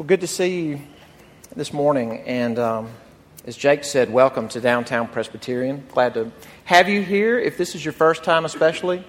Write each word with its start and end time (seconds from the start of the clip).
Well, 0.00 0.06
good 0.06 0.22
to 0.22 0.26
see 0.26 0.62
you 0.62 0.80
this 1.54 1.74
morning. 1.74 2.22
And 2.22 2.58
um, 2.58 2.88
as 3.44 3.54
Jake 3.54 3.84
said, 3.84 4.10
welcome 4.10 4.48
to 4.48 4.58
Downtown 4.58 5.08
Presbyterian. 5.08 5.84
Glad 5.92 6.14
to 6.14 6.32
have 6.64 6.88
you 6.88 7.02
here. 7.02 7.38
If 7.38 7.58
this 7.58 7.74
is 7.74 7.84
your 7.84 7.92
first 7.92 8.24
time, 8.24 8.46
especially, 8.46 9.04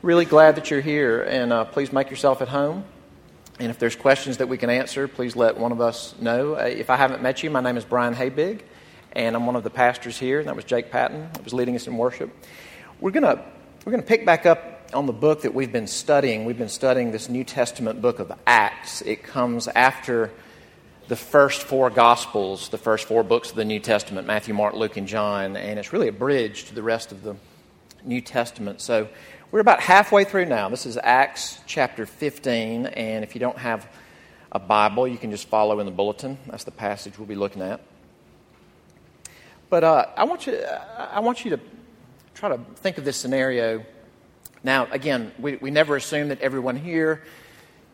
really 0.00 0.24
glad 0.24 0.54
that 0.54 0.70
you're 0.70 0.80
here. 0.80 1.22
And 1.24 1.52
uh, 1.52 1.66
please 1.66 1.92
make 1.92 2.08
yourself 2.08 2.40
at 2.40 2.48
home. 2.48 2.84
And 3.60 3.68
if 3.68 3.78
there's 3.78 3.96
questions 3.96 4.38
that 4.38 4.48
we 4.48 4.56
can 4.56 4.70
answer, 4.70 5.08
please 5.08 5.36
let 5.36 5.58
one 5.58 5.72
of 5.72 5.82
us 5.82 6.14
know. 6.18 6.54
Uh, 6.54 6.60
if 6.62 6.88
I 6.88 6.96
haven't 6.96 7.20
met 7.20 7.42
you, 7.42 7.50
my 7.50 7.60
name 7.60 7.76
is 7.76 7.84
Brian 7.84 8.14
Habig, 8.14 8.62
and 9.12 9.36
I'm 9.36 9.44
one 9.44 9.56
of 9.56 9.62
the 9.62 9.68
pastors 9.68 10.18
here. 10.18 10.38
And 10.38 10.48
That 10.48 10.56
was 10.56 10.64
Jake 10.64 10.90
Patton, 10.90 11.28
that 11.34 11.44
was 11.44 11.52
leading 11.52 11.76
us 11.76 11.86
in 11.86 11.98
worship. 11.98 12.34
We're 12.98 13.10
going 13.10 13.24
to 13.24 13.44
we're 13.84 13.92
going 13.92 14.02
to 14.02 14.08
pick 14.08 14.24
back 14.24 14.46
up 14.46 14.73
on 14.94 15.06
the 15.06 15.12
book 15.12 15.42
that 15.42 15.52
we've 15.52 15.72
been 15.72 15.88
studying. 15.88 16.44
We've 16.44 16.56
been 16.56 16.68
studying 16.68 17.10
this 17.10 17.28
New 17.28 17.42
Testament 17.42 18.00
book 18.00 18.20
of 18.20 18.32
Acts. 18.46 19.02
It 19.02 19.24
comes 19.24 19.66
after 19.66 20.30
the 21.08 21.16
first 21.16 21.64
four 21.64 21.90
Gospels, 21.90 22.68
the 22.68 22.78
first 22.78 23.06
four 23.06 23.24
books 23.24 23.50
of 23.50 23.56
the 23.56 23.64
New 23.64 23.80
Testament 23.80 24.26
Matthew, 24.26 24.54
Mark, 24.54 24.74
Luke, 24.74 24.96
and 24.96 25.08
John, 25.08 25.56
and 25.56 25.78
it's 25.80 25.92
really 25.92 26.06
a 26.06 26.12
bridge 26.12 26.66
to 26.66 26.74
the 26.74 26.82
rest 26.82 27.10
of 27.10 27.24
the 27.24 27.34
New 28.04 28.20
Testament. 28.20 28.80
So 28.80 29.08
we're 29.50 29.60
about 29.60 29.80
halfway 29.80 30.22
through 30.22 30.46
now. 30.46 30.68
This 30.68 30.86
is 30.86 30.96
Acts 31.02 31.58
chapter 31.66 32.06
15, 32.06 32.86
and 32.86 33.24
if 33.24 33.34
you 33.34 33.40
don't 33.40 33.58
have 33.58 33.88
a 34.52 34.60
Bible, 34.60 35.08
you 35.08 35.18
can 35.18 35.32
just 35.32 35.48
follow 35.48 35.80
in 35.80 35.86
the 35.86 35.92
bulletin. 35.92 36.38
That's 36.46 36.64
the 36.64 36.70
passage 36.70 37.18
we'll 37.18 37.26
be 37.26 37.34
looking 37.34 37.62
at. 37.62 37.80
But 39.70 39.82
uh, 39.82 40.06
I, 40.16 40.22
want 40.22 40.46
you, 40.46 40.56
I 40.96 41.18
want 41.18 41.44
you 41.44 41.50
to 41.50 41.60
try 42.34 42.48
to 42.50 42.60
think 42.76 42.96
of 42.98 43.04
this 43.04 43.16
scenario 43.16 43.84
now, 44.64 44.88
again, 44.90 45.30
we, 45.38 45.56
we 45.56 45.70
never 45.70 45.94
assume 45.94 46.28
that 46.28 46.40
everyone 46.40 46.76
here 46.76 47.22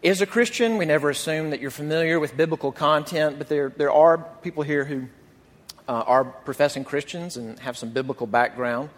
is 0.03 0.21
a 0.21 0.27
Christian. 0.27 0.79
We 0.79 0.85
never 0.85 1.11
assume 1.11 1.51
that 1.51 1.61
you're 1.61 1.73
familiar 1.73 2.21
with 2.21 2.37
biblical 2.37 2.71
content, 2.71 3.39
but 3.39 3.49
there, 3.49 3.71
there 3.71 3.93
are 3.93 4.19
people 4.19 4.63
here 4.63 4.85
who 4.85 5.09
uh, 5.89 5.93
are 5.93 6.25
professing 6.25 6.85
Christians 6.85 7.37
and 7.37 7.59
have 7.59 7.77
some 7.77 7.91
biblical 7.91 8.29
background. 8.29 8.89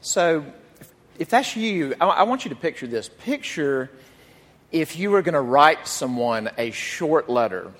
So, 0.00 0.44
if, 0.80 0.92
if 1.20 1.28
that's 1.28 1.56
you, 1.56 1.94
I, 2.00 2.06
I 2.06 2.22
want 2.24 2.44
you 2.44 2.48
to 2.48 2.56
picture 2.56 2.88
this. 2.88 3.08
Picture 3.08 3.90
if 4.72 4.98
you 4.98 5.12
were 5.12 5.22
going 5.22 5.34
to 5.34 5.40
write 5.40 5.86
someone 5.86 6.50
a 6.58 6.72
short 6.72 7.30
letter 7.30 7.72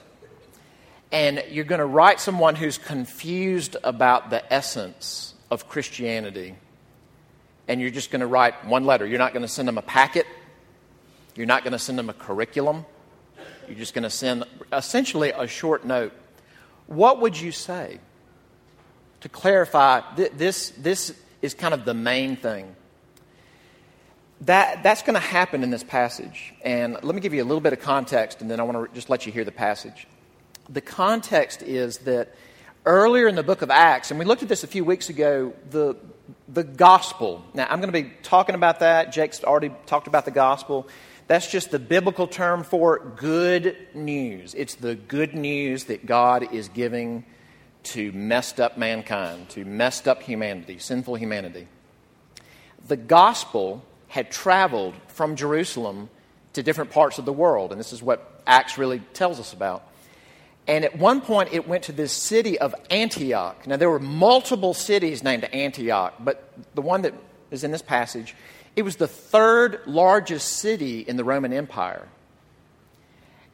and 1.11 1.43
you're 1.51 1.65
going 1.65 1.81
to 1.81 1.87
write 1.87 2.21
someone 2.21 2.55
who's 2.55 2.79
confused 2.79 3.77
about 3.83 4.31
the 4.31 4.53
essence 4.53 5.35
of 5.51 5.69
Christianity 5.69 6.55
and 7.69 7.81
you're 7.81 7.91
just 7.91 8.11
going 8.11 8.21
to 8.21 8.27
write 8.27 8.67
one 8.67 8.85
letter. 8.85 9.07
You're 9.07 9.19
not 9.19 9.33
going 9.33 9.43
to 9.43 9.49
send 9.49 9.69
them 9.69 9.79
a 9.79 9.83
packet. 9.83 10.27
You're 11.37 11.47
not 11.47 11.63
going 11.63 11.73
to 11.73 11.79
send 11.79 11.99
them 11.99 12.11
a 12.11 12.13
curriculum. 12.13 12.85
You're 13.69 13.79
just 13.79 13.95
going 13.95 14.03
to 14.03 14.11
send 14.11 14.45
essentially 14.73 15.31
a 15.31 15.47
short 15.47 15.85
note. 15.85 16.13
What 16.87 17.21
would 17.21 17.41
you 17.41 17.53
say 17.53 18.01
to 19.21 19.29
clarify 19.29 20.01
th- 20.17 20.33
this? 20.33 20.71
This 20.71 21.15
is 21.41 21.55
kind 21.55 21.73
of 21.73 21.85
the 21.85 21.95
main 21.95 22.37
thing. 22.37 22.75
That, 24.43 24.83
that's 24.83 25.03
going 25.03 25.15
to 25.15 25.21
happen 25.21 25.63
in 25.63 25.71
this 25.71 25.85
passage. 25.85 26.55
And 26.63 26.95
let 27.03 27.15
me 27.15 27.21
give 27.21 27.35
you 27.35 27.43
a 27.43 27.45
little 27.45 27.61
bit 27.61 27.73
of 27.73 27.81
context, 27.81 28.41
and 28.41 28.51
then 28.51 28.59
I 28.59 28.63
want 28.63 28.89
to 28.89 28.95
just 28.95 29.11
let 29.11 29.27
you 29.27 29.33
hear 29.33 29.45
the 29.45 29.53
passage. 29.53 30.07
The 30.69 30.81
context 30.81 31.63
is 31.63 31.99
that 31.99 32.35
earlier 32.87 33.29
in 33.29 33.35
the 33.35 33.43
book 33.43 33.63
of 33.63 33.71
Acts, 33.71 34.11
and 34.11 34.19
we 34.19 34.25
looked 34.25 34.43
at 34.43 34.49
this 34.49 34.65
a 34.65 34.67
few 34.67 34.85
weeks 34.85 35.11
ago, 35.11 35.53
the, 35.71 35.95
the 36.53 36.65
gospel. 36.65 37.45
Now, 37.55 37.67
I'm 37.71 37.81
going 37.81 37.93
to 37.93 38.03
be 38.03 38.11
talking 38.23 38.55
about 38.55 38.81
that. 38.81 39.13
Jake's 39.13 39.45
already 39.45 39.71
talked 39.87 40.07
about 40.07 40.25
the 40.25 40.31
gospel. 40.31 40.89
That's 41.27 41.51
just 41.51 41.71
the 41.71 41.79
biblical 41.79 42.27
term 42.27 42.65
for 42.65 42.99
good 43.17 43.77
news. 43.95 44.55
It's 44.55 44.75
the 44.75 44.97
good 44.97 45.35
news 45.35 45.85
that 45.85 46.07
God 46.07 46.53
is 46.53 46.69
giving 46.69 47.25
to 47.83 48.11
messed 48.13 48.61
up 48.61 48.77
mankind, 48.77 49.49
to 49.51 49.65
messed 49.65 50.09
up 50.09 50.23
humanity, 50.23 50.79
sinful 50.79 51.15
humanity. 51.15 51.69
The 52.89 52.97
gospel 52.97 53.85
had 54.09 54.31
traveled 54.31 54.95
from 55.07 55.37
Jerusalem 55.37 56.11
to 56.55 56.63
different 56.63 56.91
parts 56.91 57.19
of 57.19 57.25
the 57.25 57.33
world, 57.33 57.71
and 57.71 57.79
this 57.79 57.93
is 57.93 58.03
what 58.03 58.43
Acts 58.47 58.77
really 58.77 58.99
tells 59.15 59.39
us 59.39 59.53
about. 59.53 59.87
And 60.67 60.85
at 60.85 60.99
one 60.99 61.21
point, 61.21 61.53
it 61.53 61.67
went 61.67 61.85
to 61.85 61.93
this 61.93 62.13
city 62.13 62.59
of 62.59 62.75
Antioch. 62.91 63.67
Now, 63.67 63.77
there 63.77 63.91
were 63.91 63.99
multiple 63.99 64.75
cities 64.75 65.23
named 65.25 65.45
Antioch, 65.45 66.15
but 66.21 66.53
the 66.75 66.83
one 66.83 67.03
that 67.03 67.15
is 67.51 67.65
in 67.65 67.71
this 67.71 67.83
passage, 67.83 68.37
it 68.77 68.83
was 68.83 68.97
the 68.97 69.09
third 69.09 69.81
largest 69.87 70.59
city 70.59 71.01
in 71.01 71.17
the 71.17 71.25
Roman 71.25 71.53
Empire. 71.53 72.07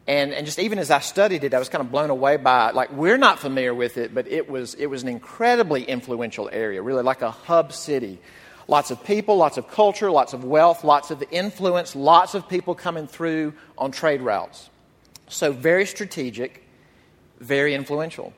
And, 0.06 0.32
and 0.32 0.46
just 0.46 0.58
even 0.58 0.78
as 0.78 0.90
I 0.90 1.00
studied 1.00 1.42
it, 1.42 1.52
I 1.52 1.58
was 1.58 1.68
kind 1.68 1.82
of 1.82 1.90
blown 1.90 2.10
away 2.10 2.36
by 2.36 2.68
it. 2.68 2.74
Like, 2.74 2.92
we're 2.92 3.16
not 3.16 3.38
familiar 3.38 3.74
with 3.74 3.96
it, 3.96 4.14
but 4.14 4.28
it 4.28 4.48
was, 4.48 4.74
it 4.74 4.86
was 4.86 5.02
an 5.02 5.08
incredibly 5.08 5.82
influential 5.82 6.48
area, 6.52 6.80
really 6.80 7.02
like 7.02 7.22
a 7.22 7.30
hub 7.30 7.72
city. 7.72 8.20
Lots 8.68 8.90
of 8.90 9.02
people, 9.04 9.36
lots 9.36 9.56
of 9.56 9.68
culture, 9.68 10.10
lots 10.10 10.32
of 10.32 10.44
wealth, 10.44 10.84
lots 10.84 11.10
of 11.10 11.24
influence, 11.30 11.96
lots 11.96 12.34
of 12.34 12.48
people 12.48 12.74
coming 12.74 13.06
through 13.06 13.54
on 13.78 13.90
trade 13.90 14.20
routes. 14.20 14.70
So, 15.28 15.50
very 15.50 15.86
strategic 15.86 16.65
very 17.40 17.74
influential. 17.74 18.32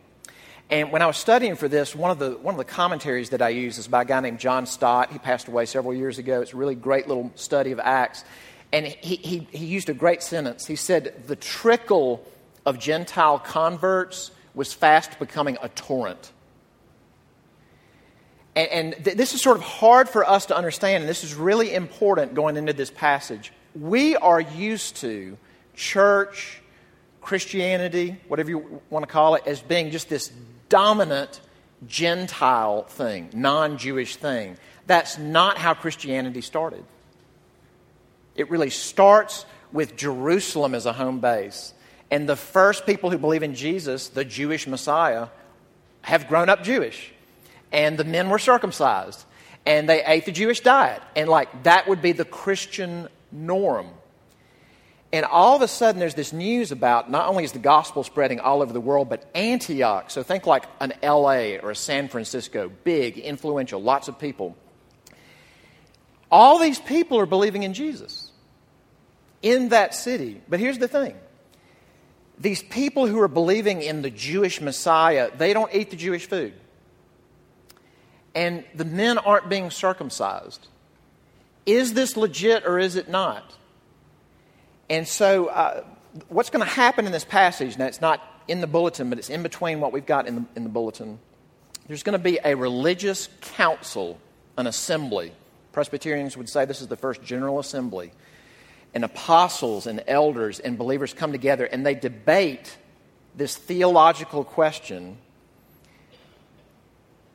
And 0.70 0.92
when 0.92 1.00
I 1.00 1.06
was 1.06 1.16
studying 1.16 1.56
for 1.56 1.66
this, 1.66 1.94
one 1.94 2.10
of 2.10 2.18
the, 2.18 2.32
one 2.32 2.54
of 2.54 2.58
the 2.58 2.64
commentaries 2.64 3.30
that 3.30 3.40
I 3.40 3.48
use 3.48 3.78
is 3.78 3.88
by 3.88 4.02
a 4.02 4.04
guy 4.04 4.20
named 4.20 4.38
John 4.38 4.66
Stott. 4.66 5.10
He 5.10 5.18
passed 5.18 5.48
away 5.48 5.64
several 5.64 5.94
years 5.94 6.18
ago. 6.18 6.42
It's 6.42 6.52
a 6.52 6.56
really 6.56 6.74
great 6.74 7.08
little 7.08 7.32
study 7.36 7.72
of 7.72 7.80
Acts. 7.80 8.24
And 8.70 8.86
he, 8.86 9.16
he, 9.16 9.38
he 9.50 9.64
used 9.64 9.88
a 9.88 9.94
great 9.94 10.22
sentence. 10.22 10.66
He 10.66 10.76
said, 10.76 11.26
The 11.26 11.36
trickle 11.36 12.26
of 12.66 12.78
Gentile 12.78 13.38
converts 13.38 14.30
was 14.54 14.74
fast 14.74 15.18
becoming 15.18 15.56
a 15.62 15.70
torrent. 15.70 16.32
And, 18.54 18.68
and 18.68 19.04
th- 19.04 19.16
this 19.16 19.32
is 19.32 19.40
sort 19.40 19.56
of 19.56 19.62
hard 19.62 20.08
for 20.08 20.28
us 20.28 20.46
to 20.46 20.56
understand, 20.56 21.02
and 21.02 21.08
this 21.08 21.24
is 21.24 21.34
really 21.34 21.72
important 21.72 22.34
going 22.34 22.58
into 22.58 22.74
this 22.74 22.90
passage. 22.90 23.52
We 23.74 24.16
are 24.16 24.40
used 24.40 24.96
to 24.96 25.38
church 25.74 26.60
Christianity, 27.28 28.16
whatever 28.26 28.48
you 28.48 28.80
want 28.88 29.06
to 29.06 29.12
call 29.12 29.34
it, 29.34 29.42
as 29.46 29.60
being 29.60 29.90
just 29.90 30.08
this 30.08 30.32
dominant 30.70 31.42
Gentile 31.86 32.84
thing, 32.84 33.28
non 33.34 33.76
Jewish 33.76 34.16
thing. 34.16 34.56
That's 34.86 35.18
not 35.18 35.58
how 35.58 35.74
Christianity 35.74 36.40
started. 36.40 36.82
It 38.34 38.48
really 38.48 38.70
starts 38.70 39.44
with 39.72 39.94
Jerusalem 39.94 40.74
as 40.74 40.86
a 40.86 40.94
home 40.94 41.20
base. 41.20 41.74
And 42.10 42.26
the 42.26 42.34
first 42.34 42.86
people 42.86 43.10
who 43.10 43.18
believe 43.18 43.42
in 43.42 43.54
Jesus, 43.54 44.08
the 44.08 44.24
Jewish 44.24 44.66
Messiah, 44.66 45.28
have 46.00 46.28
grown 46.28 46.48
up 46.48 46.62
Jewish. 46.62 47.12
And 47.70 47.98
the 47.98 48.04
men 48.04 48.30
were 48.30 48.38
circumcised. 48.38 49.22
And 49.66 49.86
they 49.86 50.02
ate 50.02 50.24
the 50.24 50.32
Jewish 50.32 50.60
diet. 50.60 51.02
And, 51.14 51.28
like, 51.28 51.64
that 51.64 51.88
would 51.88 52.00
be 52.00 52.12
the 52.12 52.24
Christian 52.24 53.06
norm. 53.30 53.88
And 55.12 55.24
all 55.24 55.56
of 55.56 55.62
a 55.62 55.68
sudden, 55.68 55.98
there's 55.98 56.14
this 56.14 56.34
news 56.34 56.70
about 56.70 57.10
not 57.10 57.28
only 57.28 57.44
is 57.44 57.52
the 57.52 57.58
gospel 57.58 58.04
spreading 58.04 58.40
all 58.40 58.60
over 58.60 58.72
the 58.72 58.80
world, 58.80 59.08
but 59.08 59.24
Antioch. 59.34 60.10
So 60.10 60.22
think 60.22 60.46
like 60.46 60.64
an 60.80 60.92
LA 61.02 61.56
or 61.62 61.70
a 61.70 61.76
San 61.76 62.08
Francisco, 62.08 62.70
big, 62.84 63.16
influential, 63.16 63.82
lots 63.82 64.08
of 64.08 64.18
people. 64.18 64.54
All 66.30 66.58
these 66.58 66.78
people 66.78 67.18
are 67.18 67.26
believing 67.26 67.62
in 67.62 67.72
Jesus 67.72 68.30
in 69.40 69.70
that 69.70 69.94
city. 69.94 70.42
But 70.48 70.60
here's 70.60 70.78
the 70.78 70.88
thing 70.88 71.16
these 72.38 72.62
people 72.62 73.06
who 73.06 73.20
are 73.20 73.28
believing 73.28 73.82
in 73.82 74.02
the 74.02 74.10
Jewish 74.10 74.60
Messiah, 74.60 75.30
they 75.36 75.52
don't 75.52 75.74
eat 75.74 75.90
the 75.90 75.96
Jewish 75.96 76.28
food. 76.28 76.52
And 78.34 78.64
the 78.74 78.84
men 78.84 79.18
aren't 79.18 79.48
being 79.48 79.70
circumcised. 79.70 80.68
Is 81.66 81.94
this 81.94 82.16
legit 82.16 82.64
or 82.66 82.78
is 82.78 82.94
it 82.94 83.08
not? 83.08 83.54
And 84.90 85.06
so, 85.06 85.46
uh, 85.46 85.84
what's 86.28 86.50
going 86.50 86.64
to 86.64 86.70
happen 86.70 87.06
in 87.06 87.12
this 87.12 87.24
passage, 87.24 87.76
now 87.78 87.86
it's 87.86 88.00
not 88.00 88.22
in 88.46 88.60
the 88.60 88.66
bulletin, 88.66 89.10
but 89.10 89.18
it's 89.18 89.30
in 89.30 89.42
between 89.42 89.80
what 89.80 89.92
we've 89.92 90.06
got 90.06 90.26
in 90.26 90.34
the, 90.34 90.44
in 90.56 90.62
the 90.64 90.70
bulletin. 90.70 91.18
There's 91.86 92.02
going 92.02 92.18
to 92.18 92.22
be 92.22 92.38
a 92.44 92.54
religious 92.54 93.28
council, 93.40 94.18
an 94.56 94.66
assembly. 94.66 95.32
Presbyterians 95.72 96.36
would 96.36 96.48
say 96.48 96.64
this 96.64 96.80
is 96.80 96.88
the 96.88 96.96
first 96.96 97.22
general 97.22 97.58
assembly. 97.58 98.12
And 98.94 99.04
apostles 99.04 99.86
and 99.86 100.02
elders 100.06 100.60
and 100.60 100.78
believers 100.78 101.12
come 101.12 101.32
together 101.32 101.64
and 101.64 101.84
they 101.84 101.94
debate 101.94 102.76
this 103.36 103.56
theological 103.56 104.44
question 104.44 105.18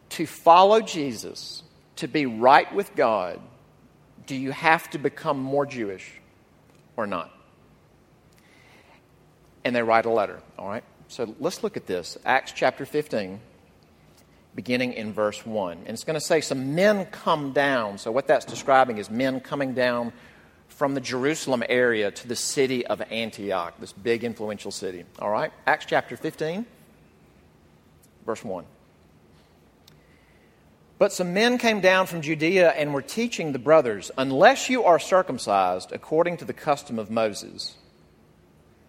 to 0.10 0.26
follow 0.26 0.82
Jesus, 0.82 1.64
to 1.98 2.08
be 2.08 2.26
right 2.26 2.74
with 2.74 2.96
God, 2.96 3.40
do 4.28 4.36
you 4.36 4.52
have 4.52 4.90
to 4.92 4.98
become 4.98 5.40
more 5.40 5.66
Jewish 5.66 6.12
or 6.98 7.08
not? 7.08 7.32
And 9.64 9.76
they 9.76 9.84
write 9.84 10.06
a 10.06 10.10
letter. 10.10 10.40
All 10.58 10.68
right? 10.68 10.84
So 11.08 11.36
let's 11.40 11.64
look 11.64 11.78
at 11.78 11.88
this. 11.88 12.18
Acts 12.26 12.52
chapter 12.54 12.86
15, 12.86 13.40
beginning 14.56 14.94
in 14.94 15.14
verse 15.14 15.46
1. 15.46 15.78
And 15.80 15.90
it's 15.90 16.04
going 16.04 16.20
to 16.20 16.26
say 16.26 16.42
some 16.42 16.76
men 16.76 17.06
come 17.06 17.54
down. 17.54 17.98
So 17.98 18.12
what 18.12 18.28
that's 18.28 18.46
describing 18.46 18.98
is 18.98 19.10
men 19.10 19.40
coming 19.40 19.74
down 19.74 20.14
from 20.70 20.96
the 20.96 21.02
Jerusalem 21.02 21.64
area 21.70 22.10
to 22.10 22.28
the 22.28 22.36
city 22.36 22.86
of 22.86 23.02
Antioch, 23.12 23.76
this 23.80 23.94
big 23.94 24.24
influential 24.24 24.72
city. 24.72 25.06
All 25.20 25.30
right? 25.30 25.52
Acts 25.68 25.86
chapter 25.86 26.18
15, 26.18 26.66
verse 28.26 28.44
1. 28.44 28.66
But 30.98 31.12
some 31.12 31.34
men 31.34 31.58
came 31.58 31.82
down 31.82 32.08
from 32.08 32.22
Judea 32.22 32.70
and 32.70 32.94
were 32.94 33.02
teaching 33.02 33.52
the 33.52 33.60
brothers, 33.60 34.10
Unless 34.18 34.70
you 34.70 34.84
are 34.84 35.00
circumcised 35.00 35.92
according 35.92 36.38
to 36.38 36.46
the 36.46 36.54
custom 36.54 36.98
of 36.98 37.12
Moses, 37.12 37.76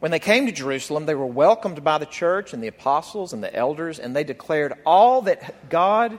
When 0.00 0.10
they 0.10 0.18
came 0.18 0.46
to 0.46 0.52
Jerusalem, 0.52 1.06
they 1.06 1.14
were 1.14 1.26
welcomed 1.26 1.82
by 1.82 1.98
the 1.98 2.06
church 2.06 2.52
and 2.52 2.62
the 2.62 2.68
apostles 2.68 3.32
and 3.32 3.42
the 3.42 3.54
elders, 3.54 3.98
and 3.98 4.14
they 4.14 4.24
declared 4.24 4.74
all 4.84 5.22
that 5.22 5.68
God 5.70 6.18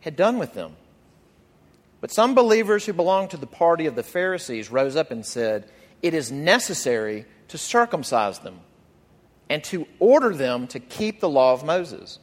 had 0.00 0.16
done 0.16 0.38
with 0.38 0.52
them. 0.54 0.76
But 2.00 2.12
some 2.12 2.34
believers 2.34 2.84
who 2.84 2.92
belonged 2.92 3.30
to 3.30 3.38
the 3.38 3.46
party 3.46 3.86
of 3.86 3.94
the 3.94 4.02
Pharisees 4.02 4.70
rose 4.70 4.96
up 4.96 5.10
and 5.10 5.24
said, 5.24 5.70
It 6.02 6.12
is 6.12 6.30
necessary 6.30 7.24
to 7.48 7.56
circumcise 7.56 8.40
them 8.40 8.60
and 9.48 9.64
to 9.64 9.86
order 9.98 10.34
them 10.34 10.66
to 10.68 10.80
keep 10.80 11.20
the 11.20 11.28
law 11.28 11.54
of 11.54 11.64
Moses. 11.64 12.18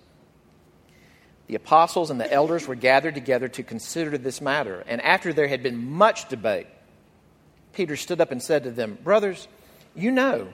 The 1.47 1.55
apostles 1.55 2.11
and 2.11 2.19
the 2.19 2.31
elders 2.31 2.67
were 2.67 2.75
gathered 2.75 3.15
together 3.15 3.47
to 3.49 3.63
consider 3.63 4.17
this 4.17 4.39
matter. 4.39 4.83
And 4.87 5.01
after 5.01 5.33
there 5.33 5.47
had 5.47 5.63
been 5.63 5.89
much 5.91 6.29
debate, 6.29 6.67
Peter 7.73 7.95
stood 7.95 8.21
up 8.21 8.31
and 8.31 8.41
said 8.41 8.63
to 8.63 8.71
them, 8.71 8.97
Brothers, 9.03 9.47
you 9.95 10.11
know 10.11 10.53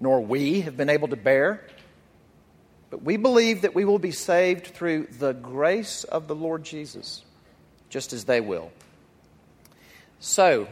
nor 0.00 0.20
we 0.20 0.62
have 0.62 0.76
been 0.76 0.90
able 0.90 1.08
to 1.08 1.16
bear? 1.16 1.62
But 2.90 3.02
we 3.02 3.16
believe 3.16 3.62
that 3.62 3.74
we 3.74 3.84
will 3.84 3.98
be 3.98 4.12
saved 4.12 4.68
through 4.68 5.08
the 5.18 5.32
grace 5.32 6.04
of 6.04 6.28
the 6.28 6.34
Lord 6.34 6.64
Jesus, 6.64 7.24
just 7.90 8.12
as 8.12 8.24
they 8.24 8.40
will. 8.40 8.70
So, 10.20 10.68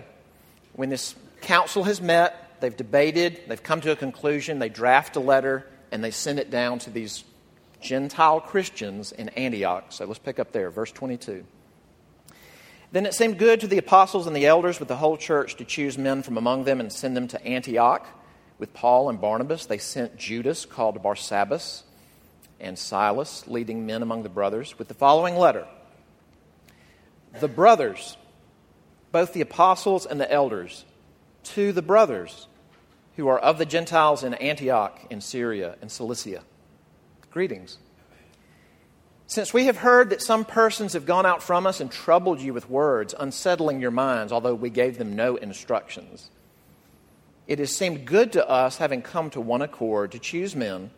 when 0.75 0.91
this 0.91 1.15
council 1.41 1.85
has 1.85 2.00
met, 2.00 2.61
they've 2.61 2.76
debated, 2.76 3.41
they've 3.49 3.62
come 3.62 3.81
to 3.82 3.91
a 3.91 3.97
conclusion, 3.97 4.59
they 4.59 4.69
draft 4.69 5.17
a 5.17 5.21
letter, 5.21 5.67
and 5.93 6.03
they 6.03 6.11
send 6.11 6.38
it 6.38 6.50
down 6.50 6.79
to 6.81 6.91
these 6.91 7.25
Gentile 7.81 8.41
Christians 8.41 9.12
in 9.12 9.29
Antioch. 9.31 9.85
So 9.91 10.06
let's 10.06 10.19
pick 10.19 10.38
up 10.38 10.53
there, 10.53 10.71
verse 10.71 10.91
22. 10.91 11.44
Then 12.91 13.06
it 13.06 13.15
seemed 13.15 13.38
good 13.38 13.61
to 13.61 13.67
the 13.67 13.79
apostles 13.79 14.26
and 14.26 14.35
the 14.35 14.47
elders 14.47 14.79
with 14.79 14.88
the 14.88 14.97
whole 14.97 15.17
church 15.17 15.56
to 15.56 15.65
choose 15.65 15.99
men 15.99 16.23
from 16.23 16.38
among 16.38 16.65
them 16.65 16.81
and 16.81 16.93
send 16.93 17.17
them 17.17 17.29
to 17.29 17.44
Antioch. 17.44 18.06
With 18.59 18.73
Paul 18.73 19.09
and 19.09 19.21
Barnabas, 19.21 19.67
they 19.67 19.79
sent 19.79 20.17
Judas, 20.17 20.65
called 20.65 21.03
Barsabbas, 21.03 21.83
and 22.61 22.79
Silas, 22.79 23.47
leading 23.47 23.85
men 23.87 24.03
among 24.03 24.23
the 24.23 24.29
brothers, 24.29 24.79
with 24.79 24.89
the 24.89 24.95
following 24.95 25.37
letter 25.37 25.67
The 27.41 27.49
brothers 27.49 28.17
both 29.15 29.33
the 29.33 29.41
apostles 29.41 30.06
and 30.06 30.21
the 30.21 30.31
elders, 30.31 30.85
to 31.45 31.71
the 31.71 31.81
brothers 31.81 32.49
who 33.15 33.29
are 33.29 33.39
of 33.39 33.59
the 33.59 33.65
Gentiles 33.65 34.25
in 34.25 34.35
Antioch, 34.35 34.99
in 35.09 35.21
Syria, 35.21 35.77
and 35.81 35.89
Cilicia. 35.89 36.43
Greetings. 37.31 37.79
Since 39.29 39.55
we 39.55 39.67
have 39.67 39.77
heard 39.77 40.11
that 40.11 40.21
some 40.21 40.45
persons 40.45 40.95
have 40.95 41.07
gone 41.07 41.27
out 41.27 41.45
from 41.45 41.65
us 41.65 41.81
and 41.81 41.93
troubled 41.93 42.41
you 42.41 42.53
with 42.53 42.69
words, 42.69 43.15
unsettling 43.17 43.81
your 43.81 43.93
minds, 43.93 44.33
although 44.33 44.57
we 44.57 44.69
gave 44.69 44.99
them 44.99 45.15
no 45.15 45.37
instructions, 45.37 46.29
it 47.46 47.58
has 47.58 47.75
seemed 47.75 48.06
good 48.06 48.32
to 48.32 48.49
us, 48.49 48.79
having 48.79 49.02
come 49.02 49.31
to 49.31 49.41
one 49.41 49.62
accord, 49.62 50.12
to 50.12 50.19
choose 50.19 50.56
men 50.56 50.91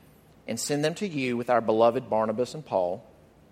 and 0.47 0.61
send 0.61 0.85
them 0.85 0.95
to 0.95 1.09
you 1.09 1.37
with 1.37 1.51
our 1.51 1.61
beloved 1.61 2.09
Barnabas 2.09 2.55
and 2.55 2.65
Paul, 2.65 3.05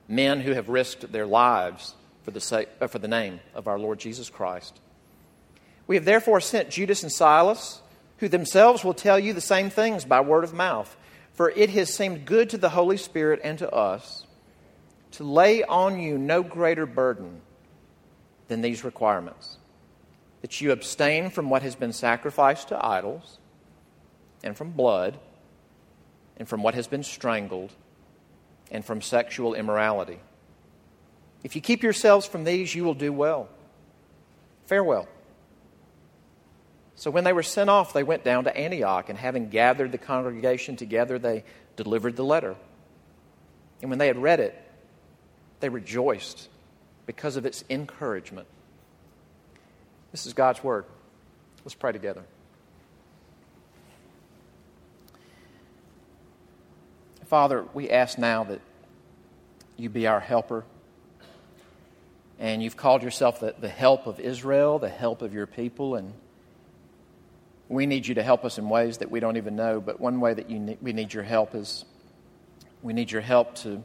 men 0.07 0.41
who 0.41 0.53
have 0.53 0.69
risked 0.69 1.11
their 1.11 1.27
lives 1.27 1.95
for 2.23 2.31
the, 2.31 2.41
sake, 2.41 2.69
uh, 2.81 2.87
for 2.87 2.99
the 2.99 3.09
name 3.09 3.41
of 3.55 3.67
our 3.67 3.79
Lord 3.79 3.99
Jesus 3.99 4.31
Christ. 4.31 4.79
We 5.87 5.97
have 5.97 6.05
therefore 6.05 6.41
sent 6.41 6.71
Judas 6.71 7.03
and 7.03 7.11
Silas, 7.11 7.83
who 8.19 8.29
themselves 8.29 8.85
will 8.85 8.95
tell 8.95 9.19
you 9.19 9.33
the 9.33 9.41
same 9.41 9.71
things 9.71 10.05
by 10.05 10.21
word 10.21 10.45
of 10.45 10.55
mouth. 10.55 10.97
For 11.35 11.51
it 11.51 11.71
has 11.71 11.93
seemed 11.93 12.27
good 12.27 12.51
to 12.51 12.59
the 12.59 12.71
Holy 12.71 12.97
Spirit 12.97 13.41
and 13.43 13.59
to 13.59 13.71
us 13.71 14.25
to 15.13 15.25
lay 15.25 15.65
on 15.65 15.99
you 15.99 16.17
no 16.17 16.43
greater 16.43 16.87
burden 16.87 17.41
than 18.49 18.63
these 18.63 18.85
requirements 18.85 19.59
that 20.45 20.61
you 20.61 20.73
abstain 20.73 21.31
from 21.31 21.49
what 21.49 21.63
has 21.63 21.75
been 21.75 21.95
sacrificed 21.95 22.69
to 22.69 22.87
idols, 22.87 23.39
and 24.43 24.55
from 24.55 24.73
blood, 24.73 25.17
and 26.37 26.47
from 26.47 26.63
what 26.63 26.75
has 26.75 26.87
been 26.87 27.03
strangled, 27.03 27.73
and 28.71 28.85
from 28.85 29.01
sexual 29.01 29.55
immorality. 29.55 30.21
If 31.43 31.57
you 31.57 31.63
keep 31.63 31.83
yourselves 31.83 32.27
from 32.27 32.45
these, 32.45 32.75
you 32.75 32.85
will 32.85 32.93
do 32.93 33.11
well. 33.11 33.49
Farewell. 34.67 35.09
So 36.95 37.11
when 37.11 37.25
they 37.25 37.33
were 37.33 37.43
sent 37.43 37.71
off, 37.71 37.95
they 37.95 38.03
went 38.03 38.23
down 38.23 38.45
to 38.45 38.55
Antioch, 38.55 39.09
and 39.09 39.19
having 39.19 39.49
gathered 39.49 39.93
the 39.93 39.99
congregation 39.99 40.77
together, 40.77 41.19
they 41.19 41.45
delivered 41.77 42.17
the 42.17 42.23
letter. 42.23 42.55
And 43.81 43.89
when 43.89 43.99
they 43.99 44.09
had 44.09 44.19
read 44.19 44.41
it, 44.41 44.63
they 45.61 45.71
rejoiced 45.71 46.51
because 47.07 47.37
of 47.37 47.47
its 47.47 47.65
encouragement. 47.71 48.47
This 50.15 50.27
is 50.27 50.33
God's 50.33 50.63
word. 50.63 50.85
Let's 51.65 51.75
pray 51.75 51.91
together. 51.91 52.23
Father, 57.27 57.65
we 57.75 57.91
ask 57.91 58.17
now 58.17 58.45
that 58.45 58.61
you 59.77 59.89
be 59.89 60.07
our 60.07 60.21
helper 60.21 60.65
and 62.39 62.63
you've 62.63 62.77
called 62.77 63.03
yourself 63.03 63.41
the, 63.41 63.57
the 63.59 63.69
help 63.69 64.07
of 64.07 64.21
Israel, 64.21 64.79
the 64.79 64.89
help 64.89 65.21
of 65.21 65.35
your 65.35 65.49
people, 65.49 65.97
and 65.97 66.13
we 67.69 67.85
need 67.85 68.07
you 68.07 68.15
to 68.15 68.23
help 68.23 68.45
us 68.45 68.57
in 68.57 68.69
ways 68.69 68.99
that 68.99 69.11
we 69.11 69.19
don't 69.19 69.37
even 69.37 69.57
know. 69.57 69.81
But 69.81 70.01
one 70.01 70.21
way 70.21 70.33
that 70.33 70.49
ne- 70.49 70.79
we 70.81 70.93
need 70.93 71.13
your 71.13 71.25
help 71.25 71.57
is 71.57 71.85
we 72.85 72.93
need 72.93 73.11
your 73.11 73.21
help 73.21 73.57
to, 73.57 73.83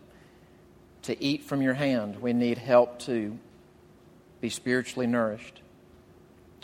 to 1.02 1.24
eat 1.24 1.46
from 1.46 1.64
your 1.64 1.74
hand. 1.74 2.22
We 2.22 2.34
need 2.34 2.60
help 2.60 3.00
to 3.00 3.36
be 4.42 4.52
spiritually 4.52 5.08
nourished. 5.08 5.64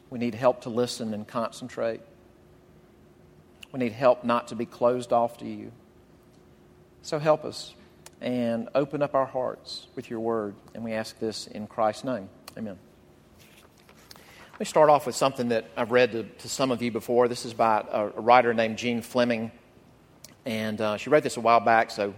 We 0.10 0.20
need 0.20 0.36
help 0.36 0.62
to 0.62 0.70
listen 0.70 1.14
and 1.14 1.28
concentrate. 1.28 2.02
We 3.72 3.80
need 3.80 3.92
help 3.92 4.24
not 4.24 4.50
to 4.50 4.56
be 4.56 4.66
closed 4.66 5.12
off 5.12 5.38
to 5.40 5.46
you. 5.46 5.72
So 7.02 7.20
help 7.20 7.44
us 7.44 7.74
and 8.22 8.70
open 8.74 9.02
up 9.02 9.14
our 9.14 9.26
hearts 9.26 9.88
with 9.96 10.10
your 10.10 10.20
word. 10.20 10.56
And 10.74 10.84
we 10.84 10.94
ask 10.94 11.20
this 11.20 11.48
in 11.48 11.68
Christ's 11.68 12.06
name. 12.06 12.30
Amen. 12.58 12.78
Let 14.54 14.60
me 14.60 14.66
start 14.66 14.90
off 14.90 15.06
with 15.06 15.16
something 15.16 15.50
that 15.50 15.66
I've 15.76 15.92
read 15.92 16.14
to, 16.14 16.24
to 16.24 16.50
some 16.50 16.72
of 16.72 16.82
you 16.82 16.90
before. 16.90 17.28
This 17.28 17.44
is 17.44 17.54
by 17.54 17.84
a, 17.92 18.06
a 18.08 18.22
writer 18.22 18.54
named 18.54 18.78
Jean 18.78 19.02
Fleming. 19.02 19.52
And 20.46 20.80
uh, 20.80 20.98
she 20.98 21.10
wrote 21.10 21.24
this 21.24 21.38
a 21.38 21.42
while 21.42 21.60
back, 21.60 21.92
so 21.92 22.14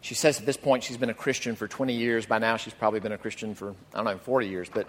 she 0.00 0.14
says 0.14 0.38
at 0.38 0.46
this 0.46 0.56
point 0.56 0.84
she's 0.84 0.96
been 0.96 1.10
a 1.10 1.14
Christian 1.14 1.56
for 1.56 1.68
20 1.68 1.92
years. 1.92 2.24
By 2.24 2.38
now, 2.38 2.56
she's 2.56 2.72
probably 2.72 3.00
been 3.00 3.12
a 3.12 3.18
Christian 3.18 3.54
for, 3.54 3.74
I 3.92 3.96
don't 3.96 4.04
know, 4.04 4.18
40 4.18 4.48
years. 4.48 4.70
But 4.72 4.86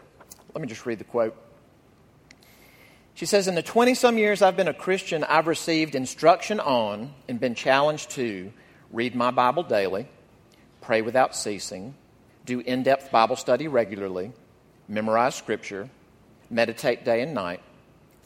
let 0.54 0.62
me 0.62 0.68
just 0.68 0.86
read 0.86 1.00
the 1.00 1.04
quote. 1.04 1.36
She 3.20 3.26
says, 3.26 3.50
In 3.50 3.56
the 3.56 3.62
20 3.62 3.96
some 3.96 4.18
years 4.18 4.42
I've 4.42 4.56
been 4.56 4.70
a 4.70 4.74
Christian, 4.74 5.26
I've 5.26 5.48
received 5.48 5.94
instruction 5.94 6.62
on 6.62 7.14
and 7.28 7.38
been 7.38 7.54
challenged 7.54 8.12
to 8.12 8.54
read 8.94 9.14
my 9.14 9.30
Bible 9.30 9.64
daily 9.64 10.08
pray 10.80 11.02
without 11.02 11.36
ceasing, 11.36 11.96
do 12.46 12.62
in 12.62 12.84
depth 12.84 13.12
Bible 13.12 13.36
study 13.36 13.68
regularly, 13.68 14.32
memorize 14.88 15.36
Scripture, 15.36 15.90
meditate 16.50 17.04
day 17.04 17.22
and 17.22 17.34
night, 17.34 17.62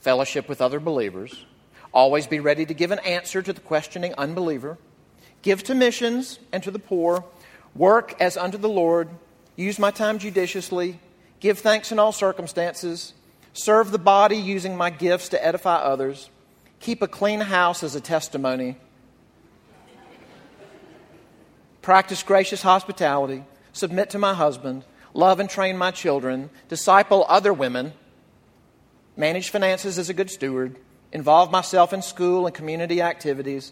fellowship 0.01 0.47
with 0.47 0.61
other 0.61 0.79
believers, 0.79 1.43
Always 1.91 2.27
be 2.27 2.39
ready 2.39 2.63
to 2.63 2.73
give 2.75 2.91
an 2.91 2.99
answer 2.99 3.41
to 3.41 3.51
the 3.51 3.61
questioning 3.61 4.13
unbeliever. 4.15 4.77
Give 5.41 5.63
to 5.63 5.73
missions 5.73 6.37
and 6.51 6.61
to 6.61 6.69
the 6.69 6.77
poor. 6.77 7.25
Work 7.73 8.21
as 8.21 8.37
unto 8.37 8.59
the 8.59 8.69
Lord. 8.69 9.09
Use 9.55 9.79
my 9.79 9.89
time 9.89 10.19
judiciously. 10.19 10.99
Give 11.39 11.57
thanks 11.57 11.91
in 11.91 11.97
all 11.97 12.11
circumstances. 12.11 13.13
Serve 13.53 13.91
the 13.91 13.99
body 13.99 14.37
using 14.37 14.75
my 14.75 14.89
gifts 14.89 15.29
to 15.29 15.45
edify 15.45 15.75
others. 15.75 16.29
Keep 16.79 17.03
a 17.03 17.07
clean 17.07 17.39
house 17.39 17.83
as 17.83 17.95
a 17.95 18.01
testimony. 18.01 18.77
Practice 21.83 22.23
gracious 22.23 22.63
hospitality. 22.63 23.43
Submit 23.71 24.09
to 24.09 24.17
my 24.17 24.33
husband. 24.33 24.83
Love 25.13 25.39
and 25.39 25.49
train 25.49 25.77
my 25.77 25.91
children. 25.91 26.49
Disciple 26.67 27.25
other 27.29 27.53
women. 27.53 27.93
Manage 29.15 29.49
finances 29.49 29.99
as 29.99 30.09
a 30.09 30.13
good 30.13 30.31
steward. 30.31 30.75
Involve 31.11 31.51
myself 31.51 31.93
in 31.93 32.01
school 32.01 32.47
and 32.47 32.55
community 32.55 33.01
activities. 33.01 33.71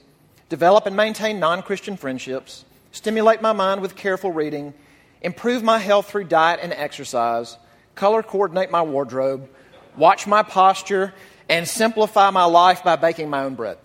Develop 0.50 0.85
and 0.85 0.95
maintain 0.95 1.39
non 1.39 1.63
Christian 1.63 1.97
friendships. 1.97 2.65
Stimulate 2.91 3.41
my 3.41 3.53
mind 3.53 3.81
with 3.81 3.95
careful 3.95 4.31
reading. 4.31 4.75
Improve 5.23 5.63
my 5.63 5.79
health 5.79 6.09
through 6.09 6.25
diet 6.25 6.59
and 6.61 6.73
exercise. 6.73 7.57
Color 7.95 8.21
coordinate 8.21 8.69
my 8.69 8.81
wardrobe 8.81 9.50
watch 9.98 10.27
my 10.27 10.43
posture, 10.43 11.13
and 11.50 11.67
simplify 11.67 12.29
my 12.29 12.45
life 12.45 12.83
by 12.83 12.95
baking 12.95 13.29
my 13.29 13.43
own 13.43 13.55
bread. 13.55 13.77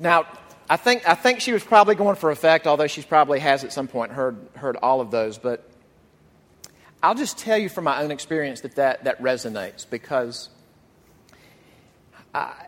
Now, 0.00 0.26
I 0.70 0.76
think, 0.76 1.08
I 1.08 1.14
think 1.14 1.40
she 1.40 1.52
was 1.52 1.64
probably 1.64 1.94
going 1.94 2.16
for 2.16 2.30
effect, 2.30 2.66
although 2.66 2.86
she 2.86 3.02
probably 3.02 3.40
has 3.40 3.64
at 3.64 3.72
some 3.72 3.88
point 3.88 4.12
heard, 4.12 4.36
heard 4.54 4.76
all 4.76 5.00
of 5.00 5.10
those. 5.10 5.38
But 5.38 5.68
I'll 7.02 7.14
just 7.14 7.38
tell 7.38 7.58
you 7.58 7.68
from 7.68 7.84
my 7.84 8.02
own 8.02 8.10
experience 8.10 8.60
that 8.60 8.76
that, 8.76 9.04
that 9.04 9.20
resonates 9.22 9.88
because 9.88 10.50
I, 12.34 12.66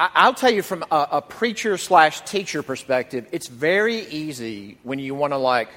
I'll 0.00 0.34
tell 0.34 0.50
you 0.50 0.62
from 0.62 0.84
a, 0.90 1.08
a 1.12 1.22
preacher 1.22 1.76
slash 1.78 2.22
teacher 2.22 2.62
perspective, 2.62 3.28
it's 3.30 3.48
very 3.48 4.00
easy 4.06 4.78
when 4.82 4.98
you 4.98 5.14
want 5.14 5.32
to 5.32 5.36
like 5.36 5.68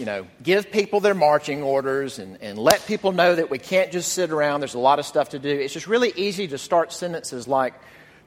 you 0.00 0.06
know, 0.06 0.26
give 0.42 0.72
people 0.72 1.00
their 1.00 1.12
marching 1.12 1.62
orders 1.62 2.18
and, 2.18 2.40
and 2.40 2.58
let 2.58 2.86
people 2.86 3.12
know 3.12 3.34
that 3.34 3.50
we 3.50 3.58
can't 3.58 3.92
just 3.92 4.14
sit 4.14 4.30
around. 4.30 4.60
There's 4.60 4.72
a 4.72 4.78
lot 4.78 4.98
of 4.98 5.04
stuff 5.04 5.28
to 5.28 5.38
do. 5.38 5.50
It's 5.50 5.74
just 5.74 5.86
really 5.86 6.10
easy 6.16 6.48
to 6.48 6.56
start 6.56 6.90
sentences 6.90 7.46
like, 7.46 7.74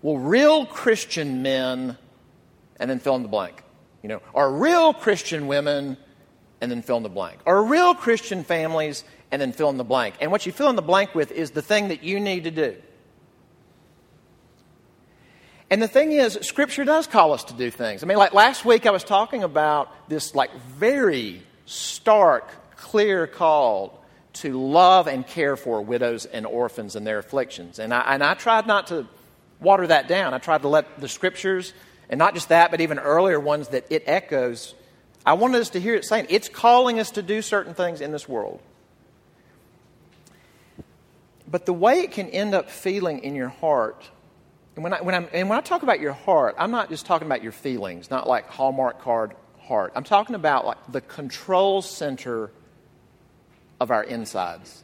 well, 0.04 0.20
real 0.20 0.68
Christian 0.68 1.42
men, 1.42 1.98
and 2.80 2.92
then 2.92 3.00
fill 3.00 3.16
in 3.16 3.24
the 3.24 3.28
blank. 3.28 3.64
You 4.04 4.10
know, 4.10 4.22
are 4.36 4.54
real 4.54 4.94
Christian 4.94 5.48
women, 5.48 5.98
and 6.62 6.70
then 6.70 6.84
fill 6.84 6.98
in 6.98 7.04
the 7.04 7.10
blank. 7.10 7.40
Are 7.48 7.64
real 7.64 7.96
Christian 7.96 8.44
families, 8.44 9.04
and 9.32 9.42
then 9.42 9.52
fill 9.52 9.72
in 9.72 9.78
the 9.78 9.84
blank. 9.84 10.14
And 10.22 10.32
what 10.32 10.46
you 10.46 10.52
fill 10.52 10.70
in 10.70 10.76
the 10.76 10.84
blank 10.84 11.16
with 11.16 11.32
is 11.32 11.52
the 11.52 11.64
thing 11.64 11.88
that 11.88 12.04
you 12.04 12.20
need 12.20 12.44
to 12.44 12.52
do. 12.52 12.76
And 15.72 15.82
the 15.82 15.88
thing 15.88 16.12
is, 16.12 16.38
Scripture 16.44 16.86
does 16.86 17.08
call 17.08 17.34
us 17.34 17.46
to 17.46 17.56
do 17.56 17.72
things. 17.72 18.04
I 18.04 18.06
mean, 18.06 18.20
like 18.20 18.36
last 18.36 18.64
week 18.64 18.86
I 18.86 18.92
was 18.92 19.04
talking 19.04 19.42
about 19.42 20.08
this, 20.08 20.36
like, 20.36 20.54
very 20.78 21.42
stark, 21.66 22.50
clear 22.76 23.28
call 23.28 24.04
to 24.34 24.60
love 24.60 25.08
and 25.08 25.26
care 25.26 25.56
for 25.56 25.82
widows 25.82 26.26
and 26.26 26.46
orphans 26.46 26.96
and 26.96 27.06
their 27.06 27.20
afflictions. 27.20 27.80
And 27.80 27.94
I, 27.94 28.02
and 28.14 28.24
I 28.24 28.34
tried 28.34 28.68
not 28.68 28.88
to 28.88 29.08
water 29.60 29.88
that 29.88 30.08
down. 30.08 30.34
I 30.34 30.40
tried 30.40 30.64
to 30.64 30.68
let 30.68 31.00
the 31.00 31.08
scriptures, 31.08 31.74
and 32.10 32.18
not 32.18 32.34
just 32.34 32.50
that, 32.50 32.72
but 32.72 32.82
even 32.82 33.00
earlier 33.00 33.40
ones 33.40 33.70
that 33.70 33.86
it 33.90 34.04
echoes, 34.08 34.74
I 35.26 35.34
wanted 35.34 35.62
us 35.62 35.70
to 35.72 35.80
hear 35.80 35.96
it 35.96 36.04
saying 36.06 36.28
it's 36.30 36.50
calling 36.50 37.00
us 37.00 37.12
to 37.12 37.22
do 37.22 37.42
certain 37.42 37.74
things 37.74 38.02
in 38.02 38.12
this 38.12 38.28
world. 38.28 38.60
But 41.50 41.66
the 41.66 41.74
way 41.74 42.00
it 42.00 42.12
can 42.12 42.28
end 42.30 42.56
up 42.56 42.70
feeling 42.70 43.24
in 43.24 43.36
your 43.36 43.50
heart, 43.50 44.04
and 44.76 44.84
when 44.84 44.94
I, 44.94 45.02
when, 45.02 45.14
I'm, 45.14 45.28
and 45.32 45.50
when 45.50 45.58
I 45.58 45.62
talk 45.62 45.84
about 45.84 46.00
your 46.00 46.14
heart, 46.14 46.56
I'm 46.58 46.72
not 46.72 46.90
just 46.90 47.06
talking 47.06 47.28
about 47.28 47.44
your 47.44 47.52
feelings, 47.52 48.10
not 48.10 48.28
like 48.28 48.48
Hallmark 48.48 49.02
card 49.02 49.36
heart. 49.68 49.94
I'm 49.96 50.04
talking 50.04 50.36
about 50.36 50.66
like 50.66 50.78
the 50.92 51.02
control 51.02 51.82
center 51.82 52.52
of 53.80 53.92
our 53.92 54.04
insides. 54.04 54.84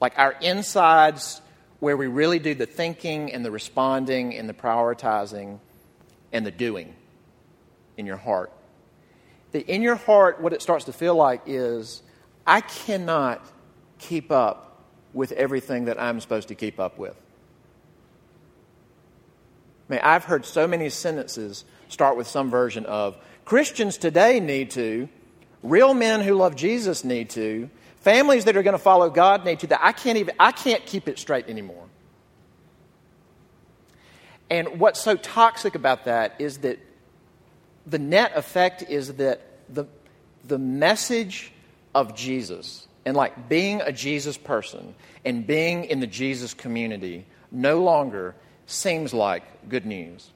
Like 0.00 0.18
our 0.18 0.32
insides 0.40 1.40
where 1.80 1.96
we 1.96 2.06
really 2.06 2.38
do 2.38 2.54
the 2.54 2.66
thinking 2.66 3.32
and 3.32 3.44
the 3.44 3.50
responding 3.50 4.34
and 4.34 4.48
the 4.48 4.54
prioritizing 4.54 5.58
and 6.32 6.46
the 6.46 6.50
doing 6.50 6.94
in 7.96 8.06
your 8.06 8.16
heart. 8.16 8.52
That 9.52 9.66
in 9.68 9.82
your 9.82 9.96
heart, 9.96 10.40
what 10.40 10.52
it 10.52 10.62
starts 10.62 10.84
to 10.86 10.92
feel 10.92 11.14
like 11.14 11.42
is, 11.46 12.02
I 12.46 12.60
cannot 12.60 13.44
keep 13.98 14.30
up 14.30 14.84
with 15.12 15.32
everything 15.32 15.86
that 15.86 16.00
I'm 16.00 16.20
supposed 16.20 16.48
to 16.48 16.54
keep 16.54 16.78
up 16.78 16.98
with. 16.98 17.16
I 19.88 19.92
mean, 19.92 20.00
I've 20.02 20.24
heard 20.24 20.44
so 20.44 20.66
many 20.66 20.90
sentences 20.90 21.64
start 21.88 22.16
with 22.16 22.26
some 22.26 22.50
version 22.50 22.84
of, 22.86 23.16
Christians 23.46 23.96
today 23.96 24.40
need 24.40 24.72
to, 24.72 25.08
real 25.62 25.94
men 25.94 26.20
who 26.20 26.34
love 26.34 26.56
Jesus 26.56 27.04
need 27.04 27.30
to, 27.30 27.70
families 28.00 28.44
that 28.44 28.56
are 28.56 28.62
going 28.62 28.72
to 28.72 28.78
follow 28.78 29.08
God 29.08 29.44
need 29.44 29.60
to. 29.60 29.68
That 29.68 29.80
I 29.82 29.92
can't 29.92 30.18
even 30.18 30.34
I 30.38 30.52
can't 30.52 30.84
keep 30.84 31.08
it 31.08 31.18
straight 31.18 31.48
anymore. 31.48 31.84
And 34.50 34.80
what's 34.80 35.00
so 35.00 35.16
toxic 35.16 35.74
about 35.74 36.04
that 36.04 36.34
is 36.40 36.58
that 36.58 36.78
the 37.86 37.98
net 37.98 38.32
effect 38.34 38.82
is 38.82 39.14
that 39.14 39.40
the, 39.68 39.86
the 40.44 40.58
message 40.58 41.52
of 41.94 42.14
Jesus 42.14 42.86
and 43.04 43.16
like 43.16 43.48
being 43.48 43.80
a 43.80 43.92
Jesus 43.92 44.36
person 44.36 44.94
and 45.24 45.46
being 45.46 45.84
in 45.84 46.00
the 46.00 46.06
Jesus 46.06 46.52
community 46.52 47.26
no 47.52 47.80
longer 47.82 48.34
seems 48.66 49.14
like 49.14 49.68
good 49.68 49.86
news. 49.86 50.30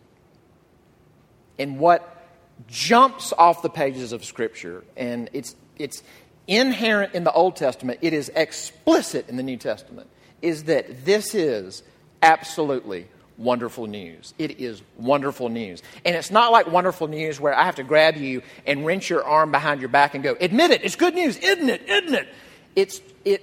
And 1.58 1.78
what 1.78 2.19
jumps 2.68 3.32
off 3.36 3.62
the 3.62 3.70
pages 3.70 4.12
of 4.12 4.24
Scripture, 4.24 4.84
and 4.96 5.30
it's, 5.32 5.54
it's 5.78 6.02
inherent 6.46 7.14
in 7.14 7.24
the 7.24 7.32
Old 7.32 7.56
Testament, 7.56 8.00
it 8.02 8.12
is 8.12 8.30
explicit 8.34 9.28
in 9.28 9.36
the 9.36 9.42
New 9.42 9.56
Testament, 9.56 10.08
is 10.42 10.64
that 10.64 11.04
this 11.04 11.34
is 11.34 11.82
absolutely 12.22 13.06
wonderful 13.38 13.86
news. 13.86 14.34
It 14.38 14.60
is 14.60 14.82
wonderful 14.98 15.48
news. 15.48 15.82
And 16.04 16.14
it's 16.14 16.30
not 16.30 16.52
like 16.52 16.66
wonderful 16.66 17.08
news 17.08 17.40
where 17.40 17.56
I 17.56 17.64
have 17.64 17.76
to 17.76 17.82
grab 17.82 18.16
you 18.16 18.42
and 18.66 18.84
wrench 18.84 19.08
your 19.08 19.24
arm 19.24 19.50
behind 19.50 19.80
your 19.80 19.88
back 19.88 20.14
and 20.14 20.22
go, 20.22 20.36
admit 20.40 20.70
it, 20.72 20.84
it's 20.84 20.96
good 20.96 21.14
news, 21.14 21.38
isn't 21.38 21.68
it? 21.68 21.88
Isn't 21.88 22.14
it? 22.14 22.28
It's, 22.76 23.00
it, 23.24 23.42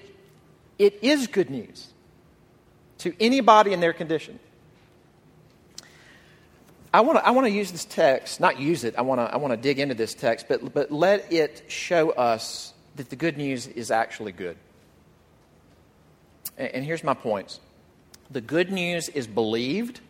it 0.77 0.99
is 1.01 1.27
good 1.27 1.49
news 1.49 1.87
to 2.99 3.13
anybody 3.19 3.73
in 3.73 3.79
their 3.79 3.93
condition. 3.93 4.39
I 6.93 7.01
want 7.01 7.19
to 7.19 7.25
I 7.25 7.31
wanna 7.31 7.49
use 7.49 7.71
this 7.71 7.85
text, 7.85 8.39
not 8.39 8.59
use 8.59 8.83
it, 8.83 8.95
I 8.97 9.01
want 9.01 9.19
to 9.19 9.33
I 9.33 9.37
wanna 9.37 9.57
dig 9.57 9.79
into 9.79 9.95
this 9.95 10.13
text, 10.13 10.47
but, 10.47 10.73
but 10.73 10.91
let 10.91 11.31
it 11.31 11.63
show 11.67 12.11
us 12.11 12.73
that 12.95 13.09
the 13.09 13.15
good 13.15 13.37
news 13.37 13.67
is 13.67 13.91
actually 13.91 14.31
good. 14.31 14.57
And, 16.57 16.69
and 16.75 16.85
here's 16.85 17.03
my 17.03 17.13
points 17.13 17.59
the 18.29 18.41
good 18.41 18.71
news 18.71 19.09
is 19.09 19.27
believed, 19.27 20.01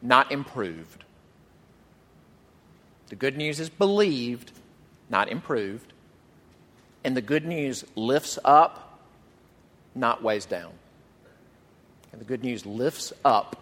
not 0.00 0.32
improved. 0.32 1.04
The 3.08 3.16
good 3.16 3.36
news 3.36 3.60
is 3.60 3.68
believed, 3.68 4.52
not 5.10 5.28
improved. 5.30 5.92
And 7.04 7.16
the 7.16 7.22
good 7.22 7.44
news 7.44 7.84
lifts 7.96 8.38
up, 8.44 9.00
not 9.94 10.22
weighs 10.22 10.46
down. 10.46 10.72
And 12.12 12.20
the 12.20 12.24
good 12.24 12.44
news 12.44 12.64
lifts 12.64 13.12
up, 13.24 13.56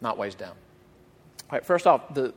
not 0.00 0.16
weighs 0.16 0.34
down. 0.34 0.54
Right, 1.50 1.64
first 1.64 1.86
off, 1.86 2.12
the, 2.12 2.34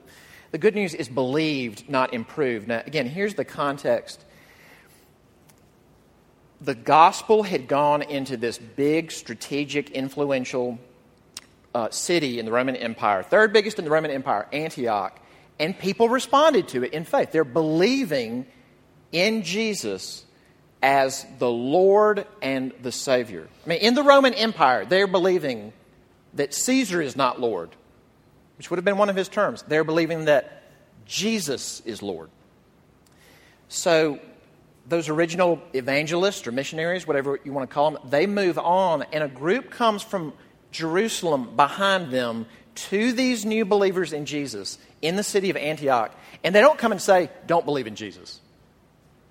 the 0.52 0.58
good 0.58 0.76
news 0.76 0.94
is 0.94 1.10
believed, 1.10 1.90
not 1.90 2.14
improved. 2.14 2.68
Now, 2.68 2.82
again, 2.86 3.08
here's 3.08 3.36
the 3.36 3.46
context. 3.46 4.24
The 6.62 6.76
gospel 6.76 7.44
had 7.44 7.68
gone 7.68 8.04
into 8.04 8.38
this 8.38 8.58
big, 8.58 9.12
strategic, 9.12 9.90
influential 9.90 10.80
uh, 11.74 11.90
city 11.90 12.40
in 12.40 12.46
the 12.46 12.52
Roman 12.52 12.76
Empire, 12.76 13.24
third 13.24 13.52
biggest 13.52 13.80
in 13.80 13.86
the 13.86 13.92
Roman 13.92 14.12
Empire, 14.12 14.48
Antioch, 14.54 15.20
and 15.60 15.78
people 15.78 16.08
responded 16.08 16.70
to 16.70 16.84
it 16.84 16.94
in 16.94 17.04
faith. 17.04 17.32
They're 17.32 17.44
believing 17.44 18.46
in 19.12 19.44
Jesus 19.44 20.26
as 20.82 21.26
the 21.38 21.50
Lord 21.50 22.26
and 22.42 22.74
the 22.82 22.92
Savior. 22.92 23.48
I 23.66 23.70
mean, 23.70 23.80
in 23.80 23.94
the 23.94 24.04
Roman 24.04 24.34
Empire, 24.34 24.86
they're 24.86 25.08
believing 25.08 25.74
that 26.34 26.54
Caesar 26.54 27.02
is 27.02 27.16
not 27.16 27.40
Lord 27.40 27.70
which 28.62 28.70
would 28.70 28.78
have 28.78 28.86
been 28.86 29.00
one 29.00 29.10
of 29.10 29.16
his 29.16 29.28
terms. 29.28 29.64
They're 29.68 29.84
believing 29.84 30.26
that 30.26 30.62
Jesus 31.08 31.82
is 31.84 32.04
Lord. 32.04 32.30
So, 33.70 34.20
those 34.88 35.10
original 35.10 35.60
evangelists 35.74 36.46
or 36.46 36.52
missionaries, 36.52 37.08
whatever 37.08 37.40
you 37.44 37.54
want 37.54 37.68
to 37.68 37.74
call 37.74 37.90
them, 37.90 38.02
they 38.08 38.28
move 38.28 38.60
on, 38.60 39.02
and 39.12 39.24
a 39.24 39.28
group 39.28 39.72
comes 39.72 40.04
from 40.04 40.34
Jerusalem 40.70 41.56
behind 41.56 42.12
them 42.12 42.46
to 42.76 43.14
these 43.14 43.46
new 43.46 43.66
believers 43.66 44.14
in 44.14 44.28
Jesus 44.28 44.78
in 45.02 45.16
the 45.16 45.24
city 45.24 45.50
of 45.50 45.58
Antioch. 45.58 46.14
And 46.44 46.54
they 46.54 46.62
don't 46.62 46.78
come 46.78 46.92
and 46.92 47.02
say, 47.02 47.32
Don't 47.48 47.66
believe 47.66 47.88
in 47.88 47.96
Jesus. 47.96 48.40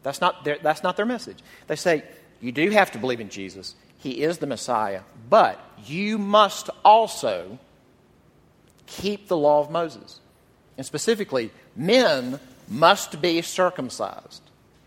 That's 0.02 0.20
not 0.20 0.42
their, 0.42 0.58
that's 0.60 0.82
not 0.82 0.96
their 0.96 1.06
message. 1.06 1.38
They 1.68 1.76
say, 1.76 2.02
You 2.40 2.50
do 2.50 2.68
have 2.70 2.90
to 2.90 2.98
believe 2.98 3.20
in 3.20 3.28
Jesus. 3.28 3.76
He 3.98 4.22
is 4.22 4.38
the 4.38 4.48
Messiah. 4.48 5.02
But 5.28 5.60
you 5.86 6.18
must 6.18 6.68
also 6.84 7.60
keep 8.90 9.28
the 9.28 9.36
law 9.36 9.60
of 9.60 9.70
Moses. 9.70 10.20
And 10.76 10.84
specifically, 10.84 11.50
men 11.74 12.38
must 12.68 13.20
be 13.20 13.42
circumcised, 13.42 14.42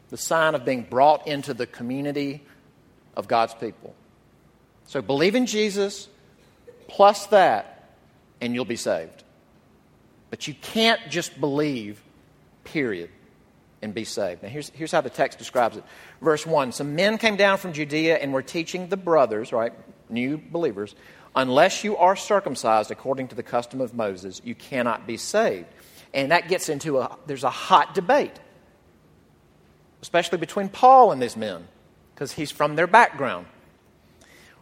the 0.10 0.18
sign 0.18 0.56
of 0.56 0.66
being 0.66 0.84
brought 0.84 1.28
into 1.28 1.54
the 1.54 1.66
community 1.66 2.44
of 3.16 3.28
God's 3.28 3.54
people. 3.54 3.96
So 4.88 5.02
believe 5.02 5.36
in 5.36 5.46
Jesus, 5.46 6.08
plus 6.88 7.28
that, 7.28 7.96
and 8.42 8.54
you'll 8.54 8.66
be 8.66 8.76
saved. 8.76 9.24
But 10.30 10.48
you 10.48 10.54
can't 10.54 11.00
just 11.10 11.40
believe, 11.40 12.02
period, 12.64 13.10
and 13.82 13.94
be 13.94 14.06
saved. 14.06 14.44
Now, 14.44 14.50
here's, 14.50 14.70
here's 14.70 14.92
how 14.92 15.02
the 15.02 15.10
text 15.10 15.38
describes 15.38 15.78
it. 15.78 15.84
Verse 16.22 16.46
1 16.46 16.72
Some 16.72 16.96
men 16.96 17.18
came 17.18 17.36
down 17.36 17.58
from 17.58 17.74
Judea 17.74 18.18
and 18.18 18.34
were 18.34 18.42
teaching 18.42 18.88
the 18.88 18.98
brothers, 18.98 19.52
right, 19.52 19.74
new 20.10 20.38
believers, 20.38 20.96
unless 21.36 21.84
you 21.84 21.98
are 21.98 22.16
circumcised 22.16 22.92
according 22.92 23.30
to 23.30 23.36
the 23.36 23.44
custom 23.44 23.82
of 23.82 23.94
Moses, 23.94 24.42
you 24.44 24.56
cannot 24.56 25.08
be 25.08 25.18
saved. 25.18 25.68
And 26.14 26.32
that 26.32 26.48
gets 26.48 26.70
into 26.70 27.00
a, 27.00 27.18
there's 27.26 27.44
a 27.44 27.50
hot 27.50 27.96
debate, 27.96 28.40
especially 30.02 30.38
between 30.38 30.70
Paul 30.70 31.12
and 31.12 31.22
these 31.22 31.36
men, 31.36 31.68
because 32.14 32.32
he's 32.32 32.52
from 32.52 32.76
their 32.76 32.88
background. 32.88 33.48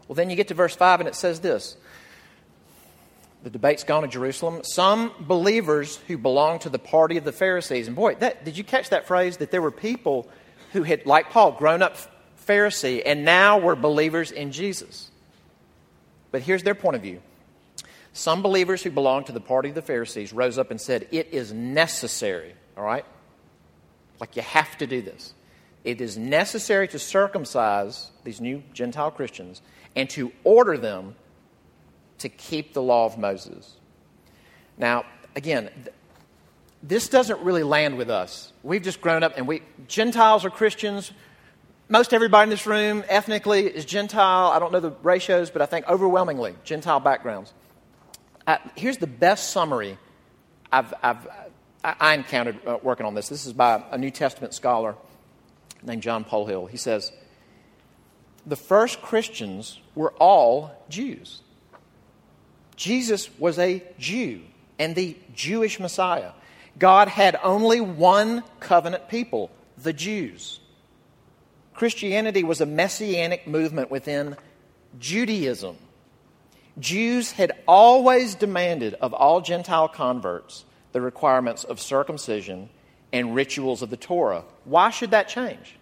Well, 0.07 0.15
then 0.15 0.29
you 0.29 0.35
get 0.35 0.47
to 0.49 0.53
verse 0.53 0.75
5 0.75 1.01
and 1.01 1.09
it 1.09 1.15
says 1.15 1.39
this 1.41 1.77
the 3.43 3.49
debate's 3.49 3.83
gone 3.83 4.03
to 4.03 4.07
Jerusalem. 4.07 4.61
Some 4.63 5.11
believers 5.19 5.97
who 6.07 6.17
belong 6.17 6.59
to 6.59 6.69
the 6.69 6.79
party 6.79 7.17
of 7.17 7.23
the 7.23 7.31
Pharisees, 7.31 7.87
and 7.87 7.95
boy, 7.95 8.15
that, 8.15 8.45
did 8.45 8.57
you 8.57 8.63
catch 8.63 8.89
that 8.89 9.07
phrase? 9.07 9.37
That 9.37 9.51
there 9.51 9.61
were 9.61 9.71
people 9.71 10.29
who 10.73 10.83
had, 10.83 11.05
like 11.05 11.31
Paul, 11.31 11.53
grown 11.53 11.81
up 11.81 11.97
Pharisee 12.47 13.01
and 13.05 13.25
now 13.25 13.57
were 13.57 13.75
believers 13.75 14.31
in 14.31 14.51
Jesus. 14.51 15.10
But 16.31 16.41
here's 16.41 16.63
their 16.63 16.75
point 16.75 16.95
of 16.95 17.01
view. 17.01 17.21
Some 18.13 18.41
believers 18.41 18.83
who 18.83 18.91
belonged 18.91 19.27
to 19.27 19.31
the 19.31 19.39
party 19.39 19.69
of 19.69 19.75
the 19.75 19.81
Pharisees 19.81 20.33
rose 20.33 20.57
up 20.57 20.71
and 20.71 20.79
said, 20.79 21.07
It 21.11 21.29
is 21.31 21.53
necessary, 21.53 22.53
all 22.77 22.83
right? 22.83 23.05
Like 24.19 24.35
you 24.35 24.41
have 24.41 24.77
to 24.79 24.87
do 24.87 25.01
this. 25.01 25.33
It 25.83 26.01
is 26.01 26.17
necessary 26.17 26.87
to 26.89 26.99
circumcise 26.99 28.11
these 28.23 28.39
new 28.39 28.63
Gentile 28.73 29.11
Christians 29.11 29.61
and 29.95 30.09
to 30.11 30.31
order 30.43 30.77
them 30.77 31.15
to 32.19 32.29
keep 32.29 32.73
the 32.73 32.81
law 32.81 33.05
of 33.05 33.17
Moses. 33.17 33.77
Now, 34.77 35.05
again, 35.35 35.69
this 36.83 37.09
doesn't 37.09 37.39
really 37.41 37.63
land 37.63 37.97
with 37.97 38.09
us. 38.09 38.53
We've 38.63 38.81
just 38.81 39.01
grown 39.01 39.23
up 39.23 39.33
and 39.37 39.47
we 39.47 39.63
Gentiles 39.87 40.45
are 40.45 40.49
Christians. 40.49 41.11
Most 41.91 42.13
everybody 42.13 42.43
in 42.43 42.49
this 42.49 42.65
room 42.65 43.03
ethnically 43.09 43.65
is 43.65 43.83
Gentile. 43.83 44.47
I 44.47 44.59
don't 44.59 44.71
know 44.71 44.79
the 44.79 44.93
ratios, 45.03 45.49
but 45.49 45.61
I 45.61 45.65
think 45.65 45.89
overwhelmingly 45.89 46.55
Gentile 46.63 47.01
backgrounds. 47.01 47.53
Uh, 48.47 48.59
here's 48.77 48.97
the 48.97 49.07
best 49.07 49.49
summary 49.49 49.97
I've, 50.71 50.93
I've 51.03 51.27
I 51.83 52.13
encountered 52.13 52.65
uh, 52.65 52.77
working 52.81 53.05
on 53.05 53.13
this. 53.13 53.27
This 53.27 53.45
is 53.45 53.51
by 53.51 53.83
a 53.91 53.97
New 53.97 54.09
Testament 54.09 54.53
scholar 54.53 54.95
named 55.83 56.01
John 56.01 56.23
Polhill. 56.23 56.69
He 56.69 56.77
says, 56.77 57.11
The 58.47 58.55
first 58.55 59.01
Christians 59.01 59.77
were 59.93 60.13
all 60.13 60.71
Jews. 60.87 61.41
Jesus 62.77 63.29
was 63.37 63.59
a 63.59 63.83
Jew 63.99 64.39
and 64.79 64.95
the 64.95 65.17
Jewish 65.35 65.77
Messiah. 65.77 66.31
God 66.79 67.09
had 67.09 67.37
only 67.43 67.81
one 67.81 68.45
covenant 68.61 69.09
people, 69.09 69.51
the 69.77 69.91
Jews. 69.91 70.60
Christianity 71.81 72.43
was 72.43 72.61
a 72.61 72.67
messianic 72.67 73.47
movement 73.47 73.89
within 73.89 74.37
Judaism. 74.99 75.77
Jews 76.77 77.31
had 77.31 77.53
always 77.67 78.35
demanded 78.35 78.93
of 79.01 79.15
all 79.15 79.41
Gentile 79.41 79.87
converts 79.87 80.63
the 80.91 81.01
requirements 81.01 81.63
of 81.63 81.81
circumcision 81.81 82.69
and 83.11 83.33
rituals 83.33 83.81
of 83.81 83.89
the 83.89 83.97
Torah. 83.97 84.43
Why 84.63 84.91
should 84.91 85.09
that 85.09 85.27
change? 85.27 85.75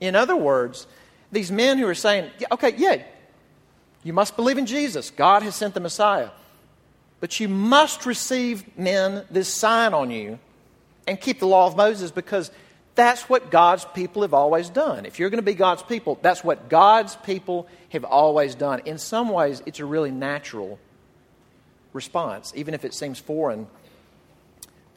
In 0.00 0.16
other 0.16 0.34
words, 0.34 0.88
these 1.30 1.52
men 1.52 1.78
who 1.78 1.86
are 1.86 1.94
saying, 1.94 2.28
okay, 2.50 2.74
yeah, 2.76 3.00
you 4.02 4.12
must 4.12 4.34
believe 4.34 4.58
in 4.58 4.66
Jesus. 4.66 5.10
God 5.10 5.44
has 5.44 5.54
sent 5.54 5.72
the 5.72 5.78
Messiah. 5.78 6.30
But 7.20 7.38
you 7.38 7.46
must 7.46 8.06
receive, 8.06 8.76
men, 8.76 9.24
this 9.30 9.46
sign 9.46 9.94
on 9.94 10.10
you 10.10 10.40
and 11.06 11.20
keep 11.20 11.38
the 11.38 11.46
law 11.46 11.68
of 11.68 11.76
Moses 11.76 12.10
because 12.10 12.50
that's 12.94 13.28
what 13.28 13.50
God's 13.50 13.84
people 13.94 14.22
have 14.22 14.34
always 14.34 14.68
done. 14.68 15.06
If 15.06 15.18
you're 15.18 15.30
going 15.30 15.38
to 15.38 15.42
be 15.42 15.54
God's 15.54 15.82
people, 15.82 16.18
that's 16.20 16.44
what 16.44 16.68
God's 16.68 17.16
people 17.16 17.66
have 17.90 18.04
always 18.04 18.54
done. 18.54 18.82
In 18.84 18.98
some 18.98 19.30
ways, 19.30 19.62
it's 19.64 19.80
a 19.80 19.84
really 19.84 20.10
natural 20.10 20.78
response, 21.92 22.52
even 22.54 22.74
if 22.74 22.84
it 22.84 22.92
seems 22.92 23.18
foreign 23.18 23.66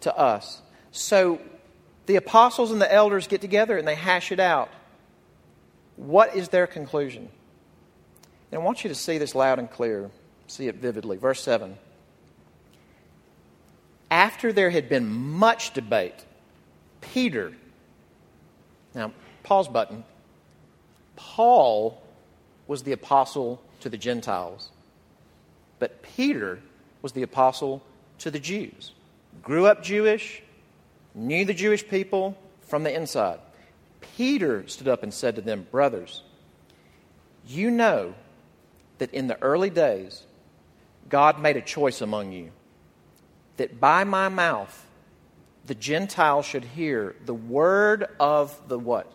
to 0.01 0.17
us. 0.17 0.62
So 0.91 1.39
the 2.05 2.17
apostles 2.17 2.71
and 2.71 2.81
the 2.81 2.91
elders 2.91 3.27
get 3.27 3.41
together 3.41 3.77
and 3.77 3.88
they 3.88 3.95
hash 3.95 4.31
it 4.31 4.39
out. 4.39 4.69
What 5.95 6.36
is 6.36 6.49
their 6.49 6.67
conclusion? 6.67 7.29
And 8.51 8.62
I 8.62 8.63
want 8.63 8.84
you 8.84 8.89
to 8.89 8.95
see 8.95 9.17
this 9.17 9.36
loud 9.36 9.60
and 9.60 9.71
clear, 9.71 10.12
see 10.47 10.67
it 10.67 10.75
vividly. 10.75 11.17
Verse 11.17 11.41
7. 11.41 11.77
After 14.12 14.53
there 14.53 14.69
had 14.69 14.89
been 14.89 15.08
much 15.10 15.73
debate, 15.73 16.25
Peter, 17.01 17.53
now 18.95 19.12
pause 19.43 19.67
button, 19.67 20.03
Paul 21.15 22.01
was 22.67 22.84
the 22.84 22.91
apostle 22.91 23.62
to 23.81 23.89
the 23.89 23.97
Gentiles, 23.97 24.69
but 25.79 26.01
Peter 26.01 26.60
was 27.01 27.12
the 27.12 27.21
apostle 27.21 27.84
to 28.19 28.31
the 28.31 28.39
Jews. 28.39 28.91
Grew 29.43 29.67
up 29.67 29.84
Jewish, 29.84 30.41
knew 31.13 31.45
the 31.45 31.53
Jewish 31.53 31.88
people 31.88 32.38
from 32.62 32.84
the 32.84 32.93
inside. 32.93 33.39
Peter 34.17 34.67
stood 34.67 34.88
up 34.88 35.03
and 35.03 35.13
said 35.13 35.36
to 35.36 35.41
them, 35.41 35.67
Brothers, 35.69 36.23
you 37.47 37.69
know 37.69 38.15
that 38.97 39.13
in 39.13 39.27
the 39.27 39.41
early 39.41 39.69
days, 39.69 40.23
God 41.10 41.39
made 41.39 41.58
a 41.58 41.62
choice 41.62 42.01
among 42.01 42.31
you 42.31 42.51
that 43.58 43.79
by 43.79 44.03
my 44.03 44.29
mouth 44.29 44.84
the 45.67 45.75
Gentiles 45.75 46.45
should 46.45 46.63
hear 46.63 47.15
the 47.25 47.34
word 47.34 48.08
of 48.19 48.56
the 48.67 48.78
what? 48.78 49.12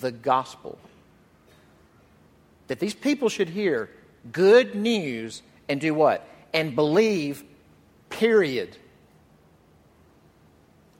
The 0.00 0.10
gospel. 0.10 0.78
That 2.66 2.80
these 2.80 2.94
people 2.94 3.28
should 3.28 3.48
hear 3.48 3.88
good 4.32 4.74
news 4.74 5.42
and 5.68 5.80
do 5.80 5.94
what? 5.94 6.26
And 6.52 6.74
believe, 6.74 7.44
period. 8.10 8.76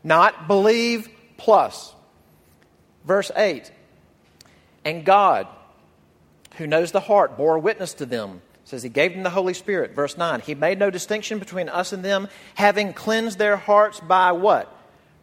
Not 0.05 0.47
believe 0.47 1.09
plus. 1.37 1.95
Verse 3.05 3.31
8 3.35 3.71
And 4.85 5.05
God, 5.05 5.49
who 6.57 6.67
knows 6.67 6.93
the 6.93 7.01
heart, 7.01 7.37
bore 7.37 7.59
witness 7.59 7.95
to 7.95 8.07
them. 8.07 8.41
Says 8.69 8.83
he 8.83 8.91
gave 8.91 9.15
them 9.15 9.23
the 9.23 9.31
Holy 9.31 9.55
Spirit. 9.55 9.95
Verse 9.95 10.19
9, 10.19 10.41
he 10.41 10.55
made 10.55 10.79
no 10.79 10.91
distinction 10.91 11.39
between 11.39 11.71
us 11.71 11.95
and 11.95 12.05
them, 12.05 12.29
having 12.55 12.93
cleansed 12.93 13.39
their 13.39 13.57
hearts 13.57 13.99
by 13.99 14.33
what? 14.33 14.71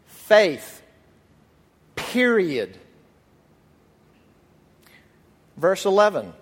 Faith. 0.08 0.82
Period. 1.96 2.78
Verse 5.58 5.86
11, 5.86 6.34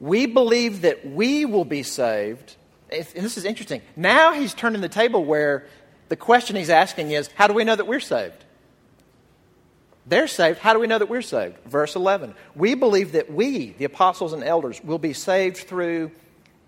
we 0.00 0.26
believe 0.26 0.80
that 0.82 1.06
we 1.06 1.44
will 1.44 1.66
be 1.66 1.82
saved. 1.82 2.56
This 2.88 3.36
is 3.36 3.44
interesting. 3.44 3.82
Now 3.94 4.32
he's 4.32 4.54
turning 4.54 4.80
the 4.80 4.88
table 4.88 5.24
where 5.24 5.66
the 6.08 6.16
question 6.16 6.56
he's 6.56 6.70
asking 6.70 7.10
is, 7.10 7.28
how 7.34 7.46
do 7.46 7.54
we 7.54 7.62
know 7.62 7.76
that 7.76 7.86
we're 7.86 8.00
saved? 8.00 8.44
They're 10.10 10.26
saved. 10.26 10.58
How 10.58 10.72
do 10.72 10.80
we 10.80 10.88
know 10.88 10.98
that 10.98 11.08
we're 11.08 11.22
saved? 11.22 11.56
Verse 11.66 11.94
11. 11.94 12.34
We 12.56 12.74
believe 12.74 13.12
that 13.12 13.32
we, 13.32 13.70
the 13.78 13.84
apostles 13.84 14.32
and 14.32 14.42
elders, 14.42 14.82
will 14.82 14.98
be 14.98 15.12
saved 15.12 15.58
through 15.58 16.10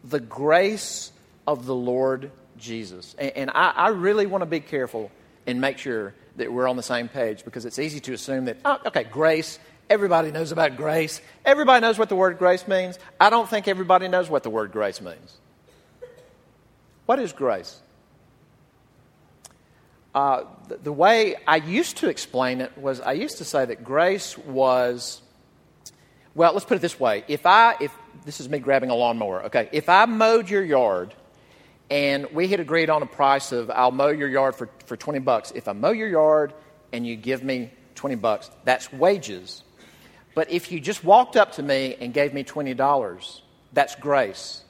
the 0.04 0.20
grace 0.20 1.10
of 1.44 1.66
the 1.66 1.74
Lord 1.74 2.30
Jesus. 2.56 3.16
And, 3.18 3.32
and 3.32 3.50
I, 3.50 3.70
I, 3.70 3.88
really 3.88 4.26
want 4.26 4.42
to 4.42 4.46
be 4.46 4.60
careful 4.60 5.10
and 5.44 5.60
make 5.60 5.78
sure 5.78 6.14
that 6.36 6.52
we're 6.52 6.68
on 6.68 6.76
the 6.76 6.84
same 6.84 7.08
page 7.08 7.44
because 7.44 7.64
it's 7.64 7.80
easy 7.80 7.98
to 8.00 8.12
assume 8.12 8.44
that, 8.44 8.58
oh, 8.64 8.78
okay, 8.86 9.02
grace. 9.02 9.58
Everybody 9.90 10.30
knows 10.30 10.52
about 10.52 10.76
grace. 10.76 11.20
Everybody 11.44 11.80
knows 11.80 11.98
what 11.98 12.08
the 12.08 12.16
word 12.16 12.38
grace 12.38 12.68
means. 12.68 12.96
I 13.20 13.28
don't 13.28 13.50
think 13.50 13.66
everybody 13.66 14.06
knows 14.06 14.30
what 14.30 14.44
the 14.44 14.50
word 14.50 14.70
grace 14.70 15.00
means. 15.00 15.36
What 17.06 17.18
is 17.18 17.32
grace? 17.32 17.80
Uh, 20.14 20.44
the, 20.68 20.76
the, 20.76 20.92
way 20.92 21.36
I 21.46 21.56
used 21.56 21.98
to 21.98 22.08
explain 22.08 22.60
it 22.60 22.76
was 22.76 23.00
I 23.00 23.12
used 23.12 23.38
to 23.38 23.44
say 23.44 23.64
that 23.64 23.82
grace 23.82 24.36
was, 24.36 25.22
well, 26.34 26.52
let's 26.52 26.66
put 26.66 26.76
it 26.76 26.80
this 26.80 27.00
way. 27.00 27.24
If 27.28 27.46
I, 27.46 27.76
if 27.80 27.94
this 28.26 28.38
is 28.38 28.48
me 28.48 28.58
grabbing 28.58 28.90
a 28.90 28.94
lawnmower, 28.94 29.44
okay, 29.44 29.70
if 29.72 29.88
I 29.88 30.04
mowed 30.04 30.50
your 30.50 30.62
yard 30.62 31.14
and 31.88 32.26
we 32.32 32.48
had 32.48 32.60
agreed 32.60 32.90
on 32.90 33.02
a 33.02 33.06
price 33.06 33.52
of 33.52 33.70
I'll 33.70 33.90
mow 33.90 34.08
your 34.08 34.28
yard 34.28 34.54
for, 34.54 34.68
for 34.86 34.96
20 34.96 35.18
bucks. 35.20 35.52
If 35.54 35.66
I 35.68 35.72
mow 35.72 35.92
your 35.92 36.08
yard 36.08 36.52
and 36.92 37.06
you 37.06 37.16
give 37.16 37.42
me 37.42 37.70
20 37.94 38.16
bucks, 38.16 38.50
that's 38.64 38.92
wages. 38.92 39.62
But 40.34 40.50
if 40.50 40.72
you 40.72 40.80
just 40.80 41.04
walked 41.04 41.36
up 41.36 41.52
to 41.52 41.62
me 41.62 41.96
and 42.00 42.14
gave 42.14 42.32
me 42.32 42.44
$20, 42.44 43.40
that's 43.72 43.94
grace. 43.96 44.62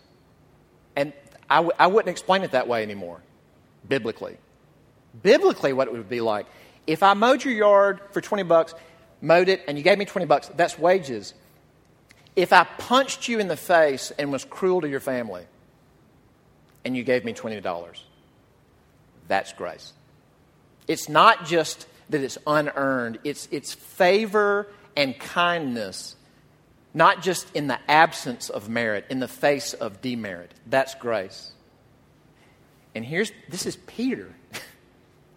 And 0.97 1.13
I 1.49 1.57
w- 1.57 1.73
I 1.79 1.87
wouldn't 1.87 2.11
explain 2.11 2.43
it 2.43 2.53
that 2.53 2.67
way 2.67 2.83
anymore, 2.83 3.21
biblically. 3.89 4.37
Biblically, 5.21 5.73
what 5.73 5.89
it 5.89 5.93
would 5.93 6.09
be 6.09 6.21
like 6.21 6.47
if 6.87 7.03
I 7.03 7.15
mowed 7.15 7.45
your 7.45 7.55
yard 7.55 8.01
for 8.11 8.21
20 8.21 8.43
bucks, 8.43 8.75
mowed 9.21 9.49
it, 9.49 9.63
and 9.69 9.79
you 9.79 9.85
gave 9.85 9.99
me 9.99 10.05
20 10.05 10.27
bucks, 10.27 10.51
that's 10.57 10.79
wages. 10.79 11.35
If 12.35 12.53
I 12.53 12.65
punched 12.65 13.29
you 13.29 13.39
in 13.39 13.49
the 13.49 13.57
face 13.57 14.11
and 14.19 14.33
was 14.33 14.45
cruel 14.45 14.81
to 14.81 14.89
your 14.89 15.01
family, 15.01 15.45
and 16.85 16.97
you 16.97 17.05
gave 17.05 17.25
me 17.25 17.33
$20, 17.33 17.99
that's 19.29 19.53
grace. 19.53 19.93
It's 20.89 21.09
not 21.09 21.47
just 21.47 21.87
that 22.11 22.21
it's 22.21 22.39
unearned, 22.47 23.21
it's, 23.23 23.49
it's 23.53 23.73
favor 23.73 24.67
and 24.97 25.19
kindness, 25.19 26.17
not 26.93 27.23
just 27.23 27.55
in 27.55 27.69
the 27.69 27.79
absence 27.89 28.51
of 28.51 28.69
merit, 28.69 29.07
in 29.09 29.21
the 29.21 29.29
face 29.29 29.73
of 29.73 30.01
demerit. 30.01 30.53
That's 30.67 30.95
grace. 30.97 31.53
And 32.95 33.05
here's 33.05 33.33
this 33.49 33.65
is 33.67 33.77
Peter. 33.77 34.35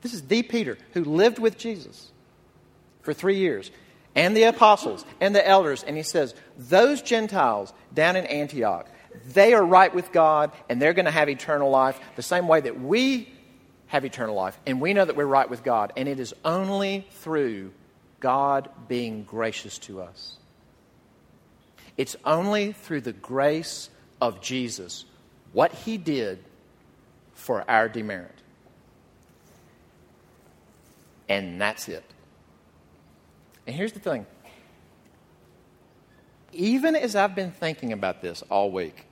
this 0.05 0.13
is 0.13 0.27
the 0.27 0.43
Peter 0.43 0.77
who 0.93 1.03
lived 1.03 1.39
with 1.39 1.57
Jesus 1.57 2.11
for 3.01 3.11
three 3.11 3.37
years, 3.37 3.71
and 4.13 4.37
the 4.37 4.43
apostles 4.43 5.03
and 5.19 5.33
the 5.33 5.45
elders. 5.45 5.83
And 5.83 5.97
he 5.97 6.03
says, 6.03 6.35
Those 6.59 7.01
Gentiles 7.01 7.73
down 7.91 8.15
in 8.15 8.27
Antioch, 8.27 8.87
they 9.33 9.55
are 9.55 9.65
right 9.65 9.91
with 9.95 10.11
God, 10.11 10.51
and 10.69 10.79
they're 10.79 10.93
going 10.93 11.05
to 11.05 11.11
have 11.11 11.27
eternal 11.27 11.71
life 11.71 11.99
the 12.15 12.21
same 12.21 12.47
way 12.47 12.61
that 12.61 12.79
we 12.79 13.33
have 13.87 14.05
eternal 14.05 14.35
life. 14.35 14.55
And 14.67 14.79
we 14.79 14.93
know 14.93 15.05
that 15.05 15.15
we're 15.15 15.25
right 15.25 15.49
with 15.49 15.63
God. 15.63 15.91
And 15.97 16.07
it 16.07 16.19
is 16.19 16.35
only 16.45 17.07
through 17.09 17.71
God 18.19 18.69
being 18.87 19.23
gracious 19.23 19.79
to 19.79 20.01
us. 20.01 20.37
It's 21.97 22.15
only 22.23 22.73
through 22.73 23.01
the 23.01 23.13
grace 23.13 23.89
of 24.21 24.39
Jesus, 24.39 25.05
what 25.51 25.71
he 25.71 25.97
did 25.97 26.43
for 27.33 27.67
our 27.67 27.89
demerit. 27.89 28.34
And 31.27 31.59
that's 31.59 31.87
it. 31.87 32.03
And 33.65 33.75
here's 33.75 33.93
the 33.93 33.99
thing 33.99 34.25
even 36.55 36.95
as 36.95 37.15
I've 37.15 37.35
been 37.35 37.51
thinking 37.51 37.91
about 37.91 38.21
this 38.21 38.41
all 38.49 38.71
week, 38.71 39.05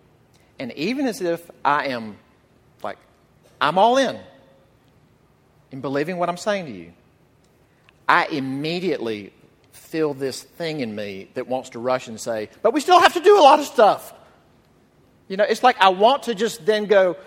and 0.60 0.72
even 0.74 1.08
as 1.08 1.22
if 1.22 1.50
I 1.64 1.88
am 1.88 2.18
like, 2.82 2.98
I'm 3.60 3.78
all 3.78 3.98
in 3.98 4.18
in 5.72 5.82
believing 5.82 6.18
what 6.18 6.30
I'm 6.30 6.38
saying 6.38 6.66
to 6.68 6.72
you, 6.72 6.94
I 8.08 8.28
immediately 8.28 9.34
feel 9.72 10.14
this 10.14 10.44
thing 10.44 10.80
in 10.80 10.96
me 10.96 11.30
that 11.34 11.48
wants 11.48 11.72
to 11.72 11.80
rush 11.80 12.08
and 12.08 12.20
say, 12.20 12.50
but 12.62 12.74
we 12.74 12.82
still 12.82 13.00
have 13.00 13.14
to 13.14 13.20
do 13.20 13.38
a 13.38 13.42
lot 13.42 13.60
of 13.60 13.66
stuff. 13.66 14.14
You 15.28 15.38
know, 15.38 15.46
it's 15.46 15.64
like 15.64 15.78
I 15.80 15.90
want 15.90 16.24
to 16.24 16.36
just 16.36 16.66
then 16.66 16.86
go, 16.86 17.18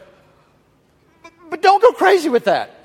but 1.51 1.62
don't 1.62 1.83
go 1.83 1.92
crazy 1.92 2.29
with 2.29 2.44
that. 2.44 2.75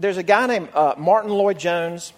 There's 0.00 0.16
a 0.16 0.24
guy 0.24 0.46
named 0.46 0.70
uh, 0.74 0.94
Martyn 0.98 1.30
Lloyd-Jones. 1.30 2.12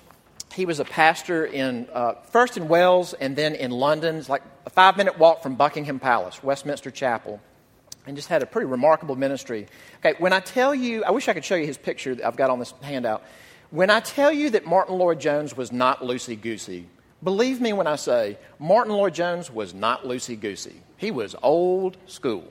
He 0.54 0.64
was 0.64 0.80
a 0.80 0.84
pastor 0.84 1.44
in 1.44 1.86
uh, 1.92 2.14
first 2.30 2.56
in 2.56 2.68
Wales 2.68 3.12
and 3.12 3.36
then 3.36 3.54
in 3.54 3.70
London. 3.70 4.16
It's 4.16 4.30
like 4.30 4.42
a 4.64 4.70
five 4.70 4.96
minute 4.96 5.18
walk 5.18 5.42
from 5.42 5.56
Buckingham 5.56 5.98
Palace, 5.98 6.42
Westminster 6.42 6.90
Chapel, 6.90 7.38
and 8.06 8.16
just 8.16 8.28
had 8.28 8.42
a 8.42 8.46
pretty 8.46 8.66
remarkable 8.66 9.14
ministry. 9.14 9.66
Okay, 9.98 10.14
when 10.18 10.32
I 10.32 10.40
tell 10.40 10.74
you, 10.74 11.04
I 11.04 11.10
wish 11.10 11.28
I 11.28 11.34
could 11.34 11.44
show 11.44 11.54
you 11.54 11.66
his 11.66 11.76
picture 11.76 12.14
that 12.14 12.26
I've 12.26 12.36
got 12.36 12.48
on 12.48 12.58
this 12.58 12.72
handout. 12.80 13.22
When 13.70 13.90
I 13.90 14.00
tell 14.00 14.32
you 14.32 14.50
that 14.50 14.64
Martyn 14.64 14.96
Lloyd-Jones 14.96 15.54
was 15.54 15.70
not 15.70 16.00
loosey 16.00 16.40
goosey, 16.40 16.86
believe 17.22 17.60
me 17.60 17.74
when 17.74 17.86
I 17.86 17.96
say 17.96 18.38
Martyn 18.58 18.94
Lloyd-Jones 18.94 19.50
was 19.50 19.74
not 19.74 20.04
loosey 20.04 20.40
goosey. 20.40 20.80
He 20.96 21.10
was 21.10 21.36
old 21.42 21.98
school. 22.06 22.50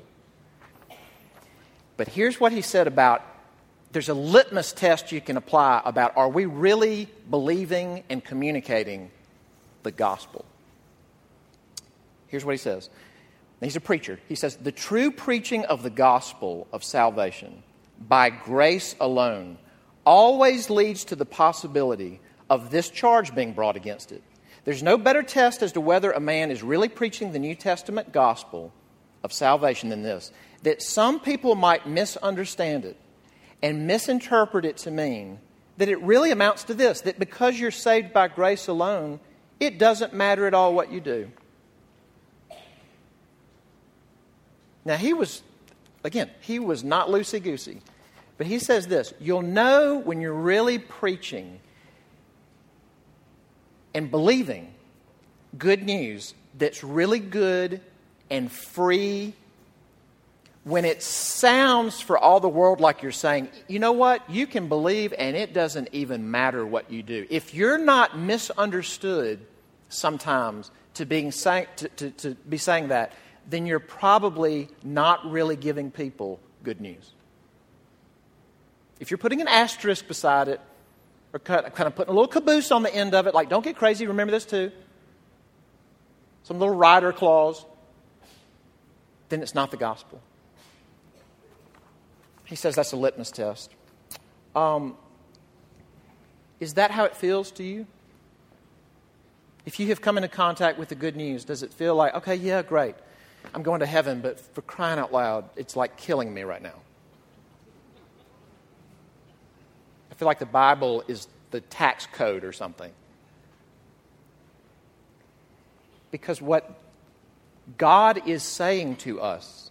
But 1.97 2.09
here's 2.09 2.39
what 2.39 2.51
he 2.51 2.61
said 2.61 2.85
about 2.85 3.23
there's 3.95 4.09
a 4.09 4.13
litmus 4.13 4.73
test 4.73 5.13
you 5.13 5.21
can 5.21 5.37
apply 5.37 5.81
about 5.85 6.17
are 6.17 6.27
we 6.27 6.43
really 6.43 7.07
believing 7.29 8.03
and 8.09 8.21
communicating 8.21 9.09
the 9.83 9.91
gospel? 9.91 10.43
Here's 12.27 12.43
what 12.43 12.51
he 12.51 12.57
says. 12.57 12.89
He's 13.61 13.77
a 13.77 13.81
preacher. 13.81 14.19
He 14.27 14.35
says, 14.35 14.57
The 14.57 14.73
true 14.73 15.11
preaching 15.11 15.63
of 15.63 15.81
the 15.81 15.89
gospel 15.89 16.67
of 16.73 16.83
salvation 16.83 17.63
by 17.97 18.31
grace 18.31 18.97
alone 18.99 19.57
always 20.05 20.69
leads 20.69 21.05
to 21.05 21.15
the 21.15 21.25
possibility 21.25 22.19
of 22.49 22.71
this 22.71 22.89
charge 22.89 23.33
being 23.33 23.53
brought 23.53 23.77
against 23.77 24.11
it. 24.11 24.23
There's 24.65 24.83
no 24.83 24.97
better 24.97 25.23
test 25.23 25.63
as 25.63 25.71
to 25.71 25.79
whether 25.79 26.11
a 26.11 26.19
man 26.19 26.51
is 26.51 26.61
really 26.61 26.89
preaching 26.89 27.31
the 27.31 27.39
New 27.39 27.55
Testament 27.55 28.11
gospel 28.11 28.73
of 29.23 29.31
salvation 29.31 29.87
than 29.87 30.03
this 30.03 30.33
that 30.63 30.81
some 30.81 31.21
people 31.21 31.55
might 31.55 31.87
misunderstand 31.87 32.83
it 32.83 32.97
and 33.61 33.87
misinterpret 33.87 34.65
it 34.65 34.77
to 34.77 34.91
mean 34.91 35.39
that 35.77 35.89
it 35.89 36.01
really 36.01 36.31
amounts 36.31 36.65
to 36.65 36.73
this 36.73 37.01
that 37.01 37.19
because 37.19 37.59
you're 37.59 37.71
saved 37.71 38.13
by 38.13 38.27
grace 38.27 38.67
alone, 38.67 39.19
it 39.59 39.77
doesn't 39.77 40.13
matter 40.13 40.47
at 40.47 40.53
all 40.53 40.73
what 40.73 40.91
you 40.91 40.99
do. 40.99 41.29
Now, 44.85 44.97
he 44.97 45.13
was, 45.13 45.41
again, 46.03 46.29
he 46.41 46.59
was 46.59 46.83
not 46.83 47.07
loosey 47.07 47.41
goosey. 47.41 47.81
But 48.37 48.47
he 48.47 48.59
says 48.59 48.87
this 48.87 49.13
you'll 49.19 49.41
know 49.41 49.97
when 49.97 50.21
you're 50.21 50.33
really 50.33 50.77
preaching 50.77 51.59
and 53.93 54.11
believing 54.11 54.73
good 55.57 55.83
news 55.83 56.33
that's 56.57 56.83
really 56.83 57.19
good 57.19 57.81
and 58.29 58.51
free 58.51 59.33
when 60.65 60.83
it 60.83 61.03
sounds 61.03 62.01
for 62.01 62.17
all 62.17 62.39
the 62.39 62.49
world 62.49 62.81
like 62.81 63.03
you're 63.03 63.11
saying, 63.11 63.49
you 63.67 63.77
know 63.77 63.91
what, 63.91 64.27
you 64.27 64.47
can 64.47 64.67
believe 64.67 65.13
and 65.15 65.37
it 65.37 65.53
doesn't 65.53 65.87
even 65.91 66.31
matter 66.31 66.65
what 66.65 66.91
you 66.91 67.03
do. 67.03 67.27
If 67.29 67.53
you're 67.53 67.77
not 67.77 68.17
misunderstood 68.17 69.45
sometimes 69.89 70.71
to, 70.95 71.05
being 71.05 71.29
to, 71.29 71.67
to, 71.97 72.09
to 72.09 72.35
be 72.49 72.57
saying 72.57 72.87
that, 72.87 73.13
then 73.47 73.67
you're 73.67 73.79
probably 73.79 74.67
not 74.83 75.29
really 75.29 75.55
giving 75.55 75.91
people 75.91 76.39
good 76.63 76.81
news. 76.81 77.11
If 78.99 79.11
you're 79.11 79.19
putting 79.19 79.41
an 79.41 79.47
asterisk 79.47 80.07
beside 80.07 80.47
it, 80.47 80.59
or 81.31 81.37
kind 81.37 81.63
of 81.67 81.95
putting 81.95 82.11
a 82.11 82.15
little 82.15 82.27
caboose 82.27 82.71
on 82.71 82.81
the 82.81 82.93
end 82.93 83.13
of 83.13 83.27
it, 83.27 83.35
like, 83.35 83.49
don't 83.49 83.63
get 83.63 83.75
crazy, 83.75 84.07
remember 84.07 84.31
this 84.31 84.45
too. 84.45 84.71
Some 86.41 86.57
little 86.57 86.73
rider 86.73 87.13
clause, 87.13 87.63
then 89.29 89.43
it's 89.43 89.53
not 89.53 89.69
the 89.69 89.77
gospel. 89.77 90.19
He 92.45 92.55
says 92.55 92.75
that's 92.75 92.91
a 92.91 92.97
litmus 92.97 93.31
test. 93.31 93.71
Um, 94.55 94.95
is 96.59 96.75
that 96.75 96.91
how 96.91 97.03
it 97.05 97.15
feels 97.15 97.51
to 97.51 97.63
you? 97.63 97.87
If 99.65 99.79
you 99.79 99.87
have 99.87 99.99
come 99.99 100.17
into 100.17 100.29
contact 100.29 100.77
with 100.77 100.89
the 100.89 100.95
good 100.95 101.15
news, 101.15 101.43
does 101.43 101.63
it 101.63 101.73
feel 101.73 101.95
like, 101.95 102.13
okay, 102.15 102.35
yeah, 102.35 102.61
great, 102.61 102.95
I'm 103.53 103.63
going 103.63 103.79
to 103.79 103.85
heaven, 103.85 104.21
but 104.21 104.39
for 104.39 104.61
crying 104.61 104.99
out 104.99 105.11
loud, 105.11 105.49
it's 105.55 105.75
like 105.75 105.97
killing 105.97 106.33
me 106.33 106.43
right 106.43 106.61
now? 106.61 106.75
I 110.11 110.15
feel 110.15 110.27
like 110.27 110.39
the 110.39 110.45
Bible 110.45 111.03
is 111.07 111.27
the 111.51 111.61
tax 111.61 112.07
code 112.13 112.43
or 112.43 112.53
something. 112.53 112.91
Because 116.11 116.41
what 116.41 116.79
God 117.77 118.27
is 118.27 118.43
saying 118.43 118.97
to 118.97 119.19
us, 119.19 119.64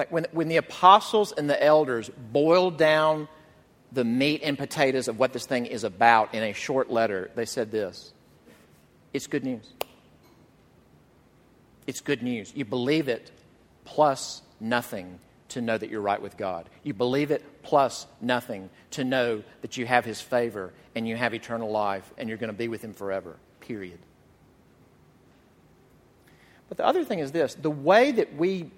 like 0.00 0.10
when, 0.10 0.26
when 0.32 0.48
the 0.48 0.56
apostles 0.56 1.30
and 1.30 1.50
the 1.50 1.62
elders 1.62 2.08
boiled 2.32 2.78
down 2.78 3.28
the 3.92 4.02
meat 4.02 4.40
and 4.42 4.56
potatoes 4.56 5.08
of 5.08 5.18
what 5.18 5.34
this 5.34 5.44
thing 5.44 5.66
is 5.66 5.84
about 5.84 6.34
in 6.34 6.42
a 6.42 6.54
short 6.54 6.90
letter, 6.90 7.30
they 7.34 7.44
said 7.44 7.70
this 7.70 8.14
It's 9.12 9.26
good 9.26 9.44
news. 9.44 9.70
It's 11.86 12.00
good 12.00 12.22
news. 12.22 12.50
You 12.56 12.64
believe 12.64 13.08
it 13.08 13.30
plus 13.84 14.40
nothing 14.58 15.18
to 15.50 15.60
know 15.60 15.76
that 15.76 15.90
you're 15.90 16.00
right 16.00 16.22
with 16.22 16.38
God. 16.38 16.70
You 16.82 16.94
believe 16.94 17.30
it 17.30 17.62
plus 17.62 18.06
nothing 18.22 18.70
to 18.92 19.04
know 19.04 19.42
that 19.60 19.76
you 19.76 19.84
have 19.84 20.06
His 20.06 20.18
favor 20.18 20.72
and 20.94 21.06
you 21.06 21.14
have 21.14 21.34
eternal 21.34 21.70
life 21.70 22.10
and 22.16 22.26
you're 22.26 22.38
going 22.38 22.50
to 22.50 22.56
be 22.56 22.68
with 22.68 22.80
Him 22.82 22.94
forever, 22.94 23.36
period. 23.60 23.98
But 26.70 26.78
the 26.78 26.86
other 26.86 27.04
thing 27.04 27.18
is 27.18 27.32
this 27.32 27.54
the 27.54 27.70
way 27.70 28.12
that 28.12 28.34
we 28.36 28.70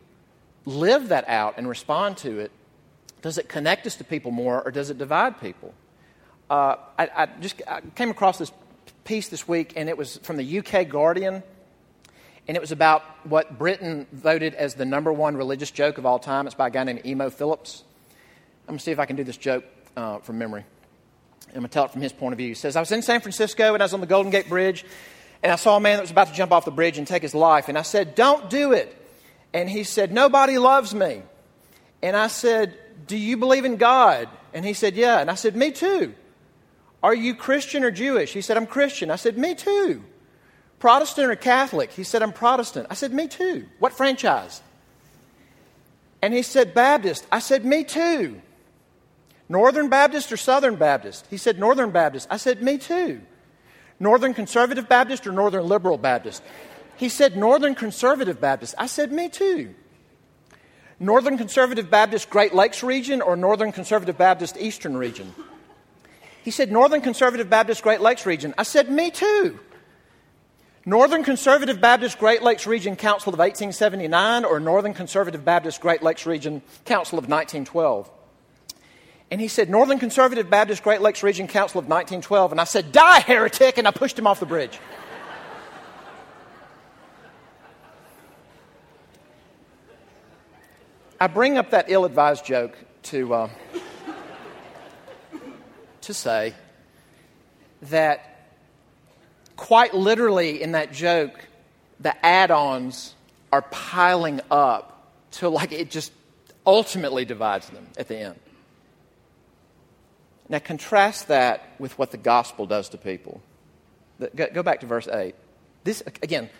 live 0.64 1.08
that 1.08 1.28
out 1.28 1.54
and 1.58 1.68
respond 1.68 2.18
to 2.18 2.38
it, 2.38 2.50
does 3.20 3.38
it 3.38 3.48
connect 3.48 3.86
us 3.86 3.96
to 3.96 4.04
people 4.04 4.30
more 4.30 4.62
or 4.62 4.70
does 4.70 4.90
it 4.90 4.98
divide 4.98 5.40
people? 5.40 5.74
Uh, 6.50 6.76
I, 6.98 7.08
I, 7.16 7.26
just 7.40 7.62
I 7.66 7.80
came 7.94 8.10
across 8.10 8.38
this 8.38 8.52
piece 9.04 9.28
this 9.28 9.46
week 9.48 9.74
and 9.76 9.88
it 9.88 9.96
was 9.96 10.18
from 10.18 10.36
the 10.36 10.58
UK 10.58 10.88
Guardian 10.88 11.42
and 12.48 12.56
it 12.56 12.60
was 12.60 12.72
about 12.72 13.02
what 13.24 13.58
Britain 13.58 14.06
voted 14.12 14.54
as 14.54 14.74
the 14.74 14.84
number 14.84 15.12
one 15.12 15.36
religious 15.36 15.70
joke 15.70 15.98
of 15.98 16.06
all 16.06 16.18
time. 16.18 16.46
It's 16.46 16.56
by 16.56 16.66
a 16.66 16.70
guy 16.70 16.82
named 16.84 17.06
Emo 17.06 17.30
Philips. 17.30 17.84
I'm 18.62 18.72
going 18.72 18.78
to 18.78 18.84
see 18.84 18.90
if 18.90 18.98
I 18.98 19.06
can 19.06 19.16
do 19.16 19.24
this 19.24 19.36
joke 19.36 19.64
uh, 19.96 20.18
from 20.18 20.38
memory. 20.38 20.64
I'm 21.48 21.54
going 21.54 21.62
to 21.64 21.68
tell 21.68 21.84
it 21.84 21.92
from 21.92 22.02
his 22.02 22.12
point 22.12 22.32
of 22.32 22.38
view. 22.38 22.48
He 22.48 22.54
says, 22.54 22.76
I 22.76 22.80
was 22.80 22.90
in 22.90 23.02
San 23.02 23.20
Francisco 23.20 23.74
and 23.74 23.82
I 23.82 23.84
was 23.84 23.94
on 23.94 24.00
the 24.00 24.06
Golden 24.06 24.32
Gate 24.32 24.48
Bridge, 24.48 24.84
And 25.42 25.52
I 25.52 25.56
saw 25.56 25.76
a 25.76 25.80
man 25.80 25.96
that 25.96 26.02
was 26.02 26.10
about 26.10 26.28
to 26.28 26.34
jump 26.34 26.50
off 26.50 26.64
the 26.64 26.70
bridge 26.70 26.98
and 26.98 27.06
take 27.06 27.22
his 27.22 27.34
life. 27.34 27.68
And 27.68 27.78
I 27.78 27.82
said, 27.82 28.14
Don't 28.14 28.50
do 28.50 28.72
it. 28.72 28.96
And 29.54 29.68
he 29.68 29.84
said, 29.84 30.12
Nobody 30.12 30.58
loves 30.58 30.94
me. 30.94 31.22
And 32.02 32.16
I 32.16 32.28
said, 32.28 32.76
Do 33.06 33.16
you 33.16 33.36
believe 33.36 33.64
in 33.64 33.76
God? 33.76 34.28
And 34.54 34.64
he 34.64 34.72
said, 34.72 34.94
Yeah. 34.94 35.18
And 35.18 35.30
I 35.30 35.34
said, 35.34 35.56
Me 35.56 35.70
too. 35.70 36.14
Are 37.02 37.14
you 37.14 37.34
Christian 37.34 37.84
or 37.84 37.90
Jewish? 37.90 38.32
He 38.32 38.40
said, 38.40 38.56
I'm 38.56 38.66
Christian. 38.66 39.10
I 39.10 39.16
said, 39.16 39.36
Me 39.36 39.54
too. 39.54 40.02
Protestant 40.78 41.30
or 41.30 41.36
Catholic? 41.36 41.92
He 41.92 42.04
said, 42.04 42.22
I'm 42.22 42.32
Protestant. 42.32 42.86
I 42.90 42.94
said, 42.94 43.12
Me 43.12 43.28
too. 43.28 43.66
What 43.78 43.92
franchise? 43.92 44.62
And 46.20 46.32
he 46.32 46.42
said, 46.42 46.74
Baptist. 46.74 47.26
I 47.30 47.40
said, 47.40 47.64
Me 47.64 47.84
too. 47.84 48.40
Northern 49.48 49.88
Baptist 49.88 50.32
or 50.32 50.36
Southern 50.36 50.76
Baptist? 50.76 51.26
He 51.28 51.36
said, 51.36 51.58
Northern 51.58 51.90
Baptist. 51.90 52.28
I 52.30 52.36
said, 52.36 52.62
Me 52.62 52.78
too. 52.78 53.20
Northern 54.00 54.34
Conservative 54.34 54.88
Baptist 54.88 55.26
or 55.26 55.32
Northern 55.32 55.66
Liberal 55.68 55.98
Baptist? 55.98 56.42
He 57.02 57.08
said, 57.08 57.36
Northern 57.36 57.74
Conservative 57.74 58.40
Baptist. 58.40 58.76
I 58.78 58.86
said, 58.86 59.10
Me 59.10 59.28
too. 59.28 59.74
Northern 61.00 61.36
Conservative 61.36 61.90
Baptist 61.90 62.30
Great 62.30 62.54
Lakes 62.54 62.84
region 62.84 63.20
or 63.20 63.34
Northern 63.34 63.72
Conservative 63.72 64.16
Baptist 64.16 64.56
Eastern 64.56 64.96
region? 64.96 65.34
He 66.44 66.52
said, 66.52 66.70
Northern 66.70 67.00
Conservative 67.00 67.50
Baptist 67.50 67.82
Great 67.82 68.00
Lakes 68.00 68.24
region. 68.24 68.54
I 68.56 68.62
said, 68.62 68.88
Me 68.88 69.10
too. 69.10 69.58
Northern 70.86 71.24
Conservative 71.24 71.80
Baptist 71.80 72.20
Great 72.20 72.40
Lakes 72.40 72.68
Region 72.68 72.94
Council 72.94 73.32
of 73.32 73.40
1879 73.40 74.44
or 74.44 74.60
Northern 74.60 74.94
Conservative 74.94 75.44
Baptist 75.44 75.80
Great 75.80 76.04
Lakes 76.04 76.24
Region 76.24 76.62
Council 76.84 77.18
of 77.18 77.24
1912? 77.24 78.08
And 79.32 79.40
he 79.40 79.48
said, 79.48 79.68
Northern 79.68 79.98
Conservative 79.98 80.48
Baptist 80.48 80.84
Great 80.84 81.00
Lakes 81.00 81.24
Region 81.24 81.48
Council 81.48 81.80
of 81.80 81.86
1912. 81.86 82.52
And 82.52 82.60
I 82.60 82.64
said, 82.64 82.92
Die, 82.92 83.20
heretic! 83.22 83.76
And 83.76 83.88
I 83.88 83.90
pushed 83.90 84.16
him 84.16 84.28
off 84.28 84.38
the 84.38 84.46
bridge. 84.46 84.78
I 91.22 91.28
bring 91.28 91.56
up 91.56 91.70
that 91.70 91.84
ill 91.86 92.04
advised 92.04 92.44
joke 92.44 92.76
to, 93.04 93.32
uh, 93.32 93.50
to 96.00 96.12
say 96.12 96.52
that 97.82 98.50
quite 99.54 99.94
literally 99.94 100.60
in 100.60 100.72
that 100.72 100.92
joke, 100.92 101.46
the 102.00 102.26
add 102.26 102.50
ons 102.50 103.14
are 103.52 103.62
piling 103.62 104.40
up 104.50 105.12
to 105.34 105.48
like 105.48 105.70
it 105.70 105.92
just 105.92 106.12
ultimately 106.66 107.24
divides 107.24 107.70
them 107.70 107.86
at 107.96 108.08
the 108.08 108.18
end. 108.18 108.40
Now, 110.48 110.58
contrast 110.58 111.28
that 111.28 111.68
with 111.78 111.96
what 112.00 112.10
the 112.10 112.16
gospel 112.16 112.66
does 112.66 112.88
to 112.88 112.98
people. 112.98 113.40
Go 114.34 114.64
back 114.64 114.80
to 114.80 114.86
verse 114.86 115.06
8. 115.06 115.36
This, 115.84 116.02
again, 116.20 116.50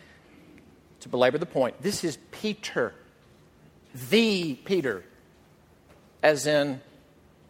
to 1.01 1.09
belabor 1.09 1.39
the 1.39 1.47
point, 1.47 1.83
this 1.83 2.05
is 2.05 2.17
Peter 2.31 2.95
the 4.11 4.55
Peter. 4.55 5.05
As 6.23 6.47
in, 6.47 6.81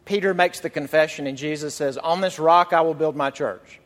Peter 0.04 0.34
makes 0.34 0.60
the 0.60 0.70
confession, 0.70 1.26
and 1.26 1.38
Jesus 1.38 1.74
says, 1.74 1.96
On 1.98 2.20
this 2.20 2.38
rock 2.38 2.72
I 2.72 2.80
will 2.80 2.94
build 2.94 3.16
my 3.16 3.30
church. 3.30 3.80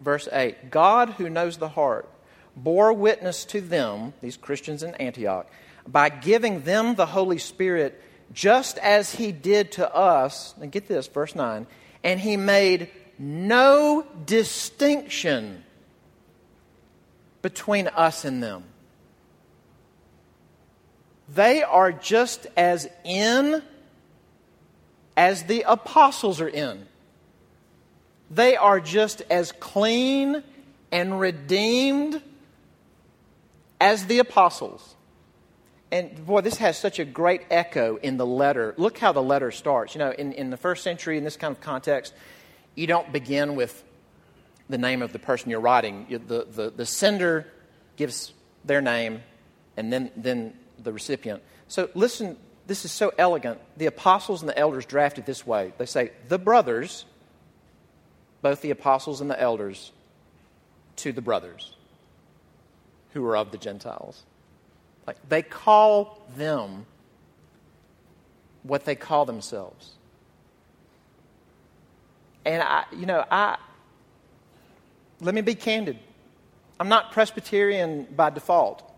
Verse 0.00 0.28
8 0.30 0.70
God, 0.70 1.10
who 1.10 1.30
knows 1.30 1.56
the 1.56 1.68
heart, 1.68 2.08
bore 2.56 2.92
witness 2.92 3.44
to 3.46 3.60
them, 3.60 4.12
these 4.20 4.36
Christians 4.36 4.82
in 4.82 4.94
Antioch, 4.96 5.48
by 5.86 6.08
giving 6.08 6.62
them 6.62 6.94
the 6.94 7.06
Holy 7.06 7.38
Spirit, 7.38 8.00
just 8.32 8.78
as 8.78 9.14
he 9.14 9.32
did 9.32 9.72
to 9.72 9.94
us. 9.94 10.54
And 10.60 10.70
get 10.70 10.86
this, 10.86 11.06
verse 11.06 11.34
9. 11.34 11.66
And 12.02 12.20
he 12.20 12.36
made 12.36 12.90
no 13.18 14.06
distinction 14.26 15.64
between 17.42 17.88
us 17.88 18.24
and 18.24 18.42
them. 18.42 18.64
They 21.28 21.62
are 21.62 21.92
just 21.92 22.46
as 22.56 22.88
in 23.04 23.62
as 25.16 25.44
the 25.44 25.64
apostles 25.66 26.40
are 26.40 26.48
in. 26.48 26.86
They 28.30 28.56
are 28.56 28.80
just 28.80 29.22
as 29.30 29.52
clean 29.52 30.42
and 30.90 31.20
redeemed 31.20 32.20
as 33.80 34.06
the 34.06 34.18
apostles. 34.18 34.94
And 35.90 36.26
boy, 36.26 36.40
this 36.40 36.56
has 36.56 36.76
such 36.76 36.98
a 36.98 37.04
great 37.04 37.42
echo 37.50 37.96
in 37.96 38.16
the 38.16 38.26
letter. 38.26 38.74
Look 38.76 38.98
how 38.98 39.12
the 39.12 39.22
letter 39.22 39.50
starts. 39.52 39.94
You 39.94 40.00
know, 40.00 40.10
in, 40.10 40.32
in 40.32 40.50
the 40.50 40.56
first 40.56 40.82
century, 40.82 41.16
in 41.16 41.24
this 41.24 41.36
kind 41.36 41.52
of 41.54 41.60
context, 41.60 42.12
you 42.74 42.86
don't 42.86 43.12
begin 43.12 43.54
with 43.54 43.84
the 44.68 44.78
name 44.78 45.02
of 45.02 45.12
the 45.12 45.18
person 45.18 45.50
you're 45.50 45.60
writing. 45.60 46.06
The, 46.26 46.46
the, 46.50 46.70
the 46.70 46.86
sender 46.86 47.46
gives 47.96 48.32
their 48.64 48.80
name, 48.80 49.22
and 49.76 49.92
then, 49.92 50.10
then 50.16 50.54
the 50.82 50.92
recipient. 50.92 51.42
So 51.68 51.88
listen, 51.94 52.36
this 52.66 52.84
is 52.84 52.92
so 52.92 53.12
elegant. 53.18 53.60
The 53.76 53.86
apostles 53.86 54.42
and 54.42 54.48
the 54.48 54.58
elders 54.58 54.86
draft 54.86 55.18
it 55.18 55.26
this 55.26 55.46
way 55.46 55.72
they 55.78 55.86
say, 55.86 56.10
the 56.28 56.38
brothers, 56.38 57.04
both 58.42 58.60
the 58.60 58.70
apostles 58.70 59.20
and 59.20 59.30
the 59.30 59.40
elders, 59.40 59.92
to 60.96 61.12
the 61.12 61.22
brothers 61.22 61.74
who 63.12 63.24
are 63.26 63.36
of 63.36 63.50
the 63.50 63.58
Gentiles. 63.58 64.22
Like 65.06 65.16
they 65.28 65.42
call 65.42 66.22
them 66.36 66.86
what 68.62 68.84
they 68.84 68.94
call 68.94 69.26
themselves. 69.26 69.92
And 72.44 72.62
I, 72.62 72.84
you 72.92 73.06
know, 73.06 73.24
I, 73.30 73.56
let 75.20 75.34
me 75.34 75.40
be 75.40 75.54
candid. 75.54 75.98
I'm 76.78 76.88
not 76.88 77.12
Presbyterian 77.12 78.06
by 78.16 78.30
default. 78.30 78.90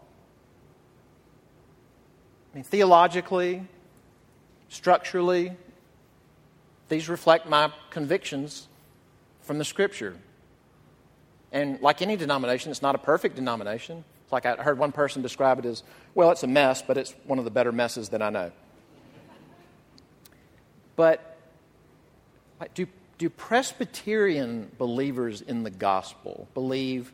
Mean, 2.57 2.65
theologically, 2.65 3.63
structurally, 4.71 5.53
these 6.89 7.07
reflect 7.07 7.47
my 7.47 7.71
convictions 7.91 8.67
from 9.43 9.59
the 9.59 9.65
Scripture. 9.65 10.17
And 11.53 11.79
like 11.83 12.01
any 12.01 12.17
denomination, 12.17 12.71
it's 12.71 12.81
not 12.81 12.95
a 12.95 12.99
perfect 12.99 13.37
denomination. 13.37 14.05
It's 14.25 14.33
like 14.33 14.47
I 14.47 14.55
heard 14.55 14.79
one 14.79 14.91
person 14.91 15.21
describe 15.21 15.59
it 15.59 15.67
as, 15.67 15.83
well, 16.15 16.31
it's 16.31 16.45
a 16.45 16.47
mess, 16.47 16.81
but 16.81 16.97
it's 16.97 17.15
one 17.27 17.39
of 17.39 17.45
the 17.45 17.51
better 17.51 17.73
messes 17.73 18.09
that 18.09 18.23
I 18.23 18.31
know. 18.31 18.51
But 20.97 21.37
do, 22.75 22.87
do 23.19 23.29
Presbyterian 23.29 24.71
believers 24.79 25.43
in 25.43 25.63
the 25.63 25.71
gospel 25.71 26.49
believe 26.55 27.13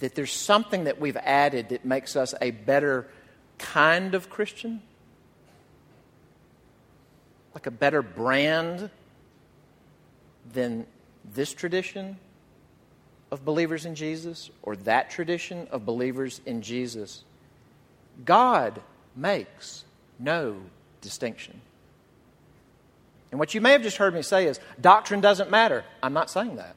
that 0.00 0.16
there's 0.16 0.32
something 0.32 0.84
that 0.84 1.00
we've 1.00 1.18
added 1.18 1.68
that 1.68 1.84
makes 1.84 2.16
us 2.16 2.34
a 2.42 2.50
better 2.50 3.06
kind 3.58 4.14
of 4.14 4.30
Christian? 4.30 4.82
Like 7.54 7.66
a 7.66 7.70
better 7.70 8.02
brand 8.02 8.90
than 10.52 10.86
this 11.24 11.54
tradition 11.54 12.18
of 13.30 13.44
believers 13.44 13.86
in 13.86 13.94
Jesus 13.94 14.50
or 14.62 14.76
that 14.76 15.10
tradition 15.10 15.66
of 15.70 15.86
believers 15.86 16.40
in 16.46 16.62
Jesus? 16.62 17.24
God 18.24 18.80
makes 19.16 19.84
no 20.18 20.56
distinction. 21.00 21.60
And 23.30 23.38
what 23.40 23.54
you 23.54 23.60
may 23.60 23.72
have 23.72 23.82
just 23.82 23.96
heard 23.96 24.14
me 24.14 24.22
say 24.22 24.46
is 24.46 24.60
doctrine 24.80 25.20
doesn't 25.20 25.50
matter. 25.50 25.84
I'm 26.02 26.12
not 26.12 26.30
saying 26.30 26.56
that. 26.56 26.76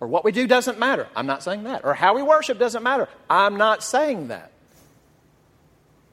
Or 0.00 0.08
what 0.08 0.24
we 0.24 0.32
do 0.32 0.46
doesn't 0.46 0.78
matter. 0.78 1.08
I'm 1.16 1.26
not 1.26 1.42
saying 1.42 1.64
that. 1.64 1.84
Or 1.84 1.94
how 1.94 2.14
we 2.14 2.22
worship 2.22 2.58
doesn't 2.58 2.82
matter. 2.82 3.08
I'm 3.30 3.56
not 3.56 3.82
saying 3.82 4.28
that. 4.28 4.52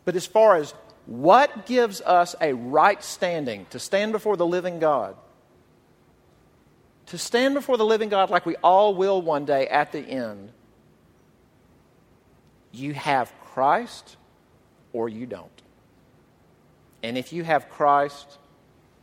But 0.06 0.16
as 0.16 0.26
far 0.26 0.56
as 0.56 0.74
what 1.06 1.66
gives 1.66 2.02
us 2.02 2.36
a 2.40 2.54
right 2.54 3.04
standing 3.04 3.66
to 3.72 3.80
stand 3.80 4.12
before 4.12 4.38
the 4.38 4.46
living 4.46 4.80
God, 4.80 5.16
to 7.08 7.18
stand 7.18 7.54
before 7.54 7.78
the 7.78 7.86
living 7.86 8.10
God 8.10 8.30
like 8.30 8.46
we 8.46 8.56
all 8.58 8.96
will 8.96 9.22
one 9.22 9.46
day 9.46 9.68
at 9.68 9.92
the 9.92 10.00
end, 10.00 10.52
you 12.72 12.94
have 12.94 13.34
Christ 13.42 14.16
or 14.94 15.10
you 15.10 15.26
don't. 15.26 15.50
And 17.04 17.18
if 17.18 17.34
you 17.34 17.44
have 17.44 17.70
Christ, 17.70 18.38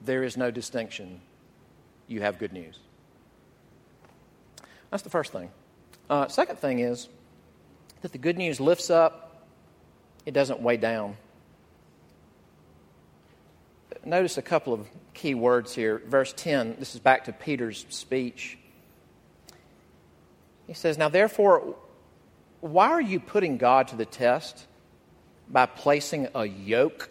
there 0.00 0.22
is 0.22 0.36
no 0.36 0.50
distinction. 0.50 1.20
You 2.06 2.22
have 2.22 2.38
good 2.38 2.52
news. 2.52 2.78
That's 4.90 5.02
the 5.02 5.10
first 5.10 5.32
thing. 5.32 5.50
Uh, 6.08 6.28
second 6.28 6.58
thing 6.58 6.78
is 6.78 7.08
that 8.00 8.12
the 8.12 8.18
good 8.18 8.38
news 8.38 8.60
lifts 8.60 8.88
up 8.88 9.27
it 10.28 10.34
doesn't 10.34 10.60
weigh 10.60 10.76
down. 10.76 11.16
Notice 14.04 14.36
a 14.36 14.42
couple 14.42 14.74
of 14.74 14.86
key 15.14 15.34
words 15.34 15.74
here. 15.74 16.02
Verse 16.06 16.34
10, 16.36 16.76
this 16.78 16.94
is 16.94 17.00
back 17.00 17.24
to 17.24 17.32
Peter's 17.32 17.86
speech. 17.88 18.58
He 20.66 20.74
says, 20.74 20.98
Now 20.98 21.08
therefore, 21.08 21.76
why 22.60 22.90
are 22.90 23.00
you 23.00 23.20
putting 23.20 23.56
God 23.56 23.88
to 23.88 23.96
the 23.96 24.04
test 24.04 24.66
by 25.48 25.64
placing 25.64 26.28
a 26.34 26.44
yoke 26.44 27.08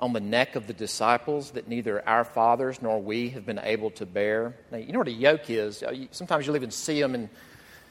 on 0.00 0.12
the 0.12 0.20
neck 0.20 0.56
of 0.56 0.66
the 0.66 0.72
disciples 0.72 1.52
that 1.52 1.68
neither 1.68 2.06
our 2.08 2.24
fathers 2.24 2.82
nor 2.82 3.00
we 3.00 3.28
have 3.28 3.46
been 3.46 3.60
able 3.60 3.92
to 3.92 4.04
bear. 4.04 4.56
Now, 4.72 4.78
you 4.78 4.92
know 4.92 4.98
what 4.98 5.06
a 5.06 5.12
yoke 5.12 5.48
is? 5.48 5.84
Uh, 5.84 5.94
sometimes 6.10 6.44
you'll 6.48 6.56
even 6.56 6.72
see 6.72 7.00
them 7.00 7.14
in 7.14 7.30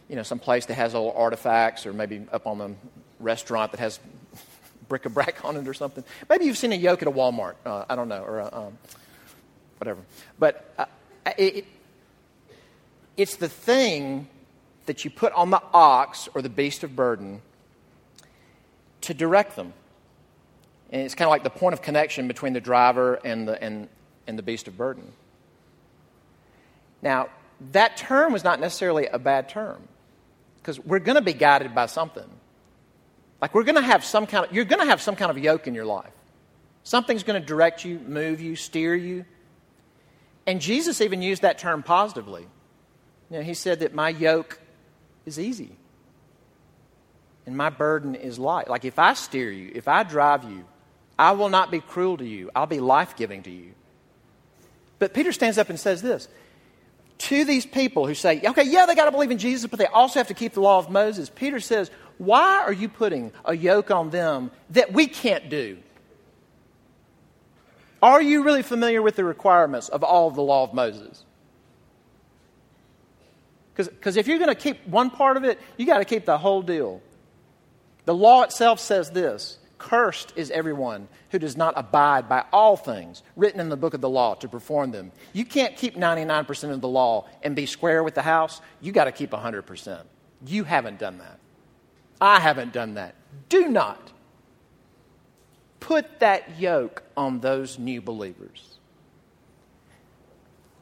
you 0.09 0.17
know, 0.17 0.23
some 0.23 0.39
place 0.39 0.65
that 0.65 0.73
has 0.73 0.93
old 0.93 1.13
artifacts 1.15 1.85
or 1.85 1.93
maybe 1.93 2.25
up 2.33 2.45
on 2.45 2.57
the 2.57 2.75
restaurant 3.21 3.71
that 3.71 3.79
has 3.79 3.99
bric-a-brac 4.87 5.43
on 5.45 5.57
it 5.57 5.67
or 5.67 5.73
something. 5.73 6.03
Maybe 6.29 6.45
you've 6.45 6.57
seen 6.57 6.71
a 6.71 6.75
yoke 6.75 7.01
at 7.01 7.07
a 7.07 7.11
Walmart. 7.11 7.55
Uh, 7.65 7.85
I 7.89 7.95
don't 7.95 8.09
know, 8.09 8.23
or 8.23 8.39
a, 8.39 8.49
um, 8.51 8.77
whatever. 9.77 10.01
But 10.37 10.73
uh, 10.77 10.85
it, 11.37 11.65
it's 13.17 13.35
the 13.35 13.49
thing 13.49 14.27
that 14.85 15.05
you 15.05 15.11
put 15.11 15.31
on 15.33 15.49
the 15.49 15.61
ox 15.73 16.27
or 16.33 16.41
the 16.41 16.49
beast 16.49 16.83
of 16.83 16.95
burden 16.95 17.41
to 19.01 19.13
direct 19.13 19.55
them. 19.55 19.73
And 20.91 21.03
it's 21.03 21.15
kind 21.15 21.27
of 21.27 21.31
like 21.31 21.43
the 21.43 21.49
point 21.49 21.73
of 21.73 21.81
connection 21.81 22.27
between 22.27 22.53
the 22.53 22.59
driver 22.59 23.15
and 23.23 23.47
the, 23.47 23.61
and, 23.63 23.87
and 24.27 24.37
the 24.37 24.43
beast 24.43 24.67
of 24.67 24.77
burden. 24.77 25.11
Now, 27.01 27.29
that 27.71 27.95
term 27.97 28.33
was 28.33 28.43
not 28.43 28.59
necessarily 28.59 29.07
a 29.07 29.19
bad 29.19 29.49
term 29.49 29.87
because 30.57 30.79
we're 30.79 30.99
going 30.99 31.15
to 31.15 31.21
be 31.21 31.33
guided 31.33 31.73
by 31.73 31.85
something. 31.85 32.29
Like 33.41 33.55
we're 33.55 33.63
going 33.63 33.75
to 33.75 33.81
have 33.81 34.05
some 34.05 34.27
kind 34.27 34.45
of, 34.45 34.53
you're 34.53 34.65
going 34.65 34.81
to 34.81 34.85
have 34.85 35.01
some 35.01 35.15
kind 35.15 35.31
of 35.31 35.37
yoke 35.37 35.67
in 35.67 35.73
your 35.73 35.85
life. 35.85 36.11
Something's 36.83 37.23
going 37.23 37.39
to 37.41 37.45
direct 37.45 37.83
you, 37.83 37.99
move 37.99 38.39
you, 38.39 38.55
steer 38.55 38.95
you. 38.95 39.25
And 40.45 40.61
Jesus 40.61 41.01
even 41.01 41.21
used 41.21 41.41
that 41.41 41.57
term 41.57 41.83
positively. 41.83 42.45
You 43.29 43.37
know, 43.37 43.43
he 43.43 43.53
said 43.53 43.79
that 43.79 43.93
my 43.93 44.09
yoke 44.09 44.59
is 45.25 45.39
easy 45.39 45.75
and 47.45 47.55
my 47.55 47.69
burden 47.69 48.15
is 48.15 48.37
light. 48.37 48.69
Like 48.69 48.85
if 48.85 48.99
I 48.99 49.13
steer 49.13 49.51
you, 49.51 49.71
if 49.73 49.87
I 49.87 50.03
drive 50.03 50.43
you, 50.43 50.65
I 51.17 51.31
will 51.31 51.49
not 51.49 51.71
be 51.71 51.79
cruel 51.79 52.17
to 52.17 52.25
you. 52.25 52.49
I'll 52.55 52.67
be 52.67 52.79
life 52.79 53.15
giving 53.15 53.43
to 53.43 53.51
you. 53.51 53.73
But 54.99 55.13
Peter 55.13 55.31
stands 55.31 55.57
up 55.57 55.69
and 55.69 55.79
says 55.79 56.01
this 56.01 56.27
to 57.19 57.45
these 57.45 57.67
people 57.67 58.07
who 58.07 58.15
say, 58.15 58.41
okay, 58.43 58.63
yeah, 58.63 58.87
they 58.87 58.95
got 58.95 59.05
to 59.05 59.11
believe 59.11 59.29
in 59.29 59.37
Jesus, 59.37 59.69
but 59.69 59.77
they 59.77 59.85
also 59.85 60.19
have 60.19 60.29
to 60.29 60.33
keep 60.33 60.53
the 60.53 60.61
law 60.61 60.79
of 60.79 60.89
Moses. 60.89 61.29
Peter 61.29 61.59
says, 61.59 61.91
why 62.21 62.61
are 62.61 62.71
you 62.71 62.87
putting 62.87 63.31
a 63.45 63.57
yoke 63.57 63.89
on 63.89 64.11
them 64.11 64.51
that 64.69 64.93
we 64.93 65.07
can't 65.07 65.49
do? 65.49 65.79
Are 67.99 68.21
you 68.21 68.43
really 68.43 68.61
familiar 68.61 69.01
with 69.01 69.15
the 69.15 69.23
requirements 69.23 69.89
of 69.89 70.03
all 70.03 70.27
of 70.27 70.35
the 70.35 70.43
law 70.43 70.63
of 70.63 70.71
Moses? 70.71 71.25
Because 73.73 74.17
if 74.17 74.27
you're 74.27 74.37
going 74.37 74.53
to 74.53 74.55
keep 74.55 74.87
one 74.87 75.09
part 75.09 75.35
of 75.35 75.45
it, 75.45 75.59
you 75.77 75.87
got 75.87 75.97
to 75.97 76.05
keep 76.05 76.25
the 76.25 76.37
whole 76.37 76.61
deal. 76.61 77.01
The 78.05 78.13
law 78.13 78.43
itself 78.43 78.79
says 78.79 79.09
this 79.09 79.57
Cursed 79.79 80.33
is 80.35 80.51
everyone 80.51 81.07
who 81.31 81.39
does 81.39 81.57
not 81.57 81.73
abide 81.75 82.29
by 82.29 82.45
all 82.53 82.77
things 82.77 83.23
written 83.35 83.59
in 83.59 83.69
the 83.69 83.77
book 83.77 83.95
of 83.95 84.01
the 84.01 84.09
law 84.09 84.35
to 84.35 84.47
perform 84.47 84.91
them. 84.91 85.11
You 85.33 85.43
can't 85.43 85.75
keep 85.75 85.95
99% 85.95 86.71
of 86.71 86.81
the 86.81 86.87
law 86.87 87.27
and 87.41 87.55
be 87.55 87.65
square 87.65 88.03
with 88.03 88.13
the 88.13 88.21
house. 88.21 88.61
You 88.79 88.91
got 88.91 89.05
to 89.05 89.11
keep 89.11 89.31
100%. 89.31 90.03
You 90.45 90.65
haven't 90.65 90.99
done 90.99 91.17
that. 91.17 91.39
I 92.21 92.39
haven't 92.39 92.71
done 92.71 92.93
that. 92.93 93.15
Do 93.49 93.67
not 93.67 94.11
put 95.79 96.19
that 96.19 96.59
yoke 96.59 97.03
on 97.17 97.39
those 97.39 97.79
new 97.79 98.01
believers. 98.01 98.77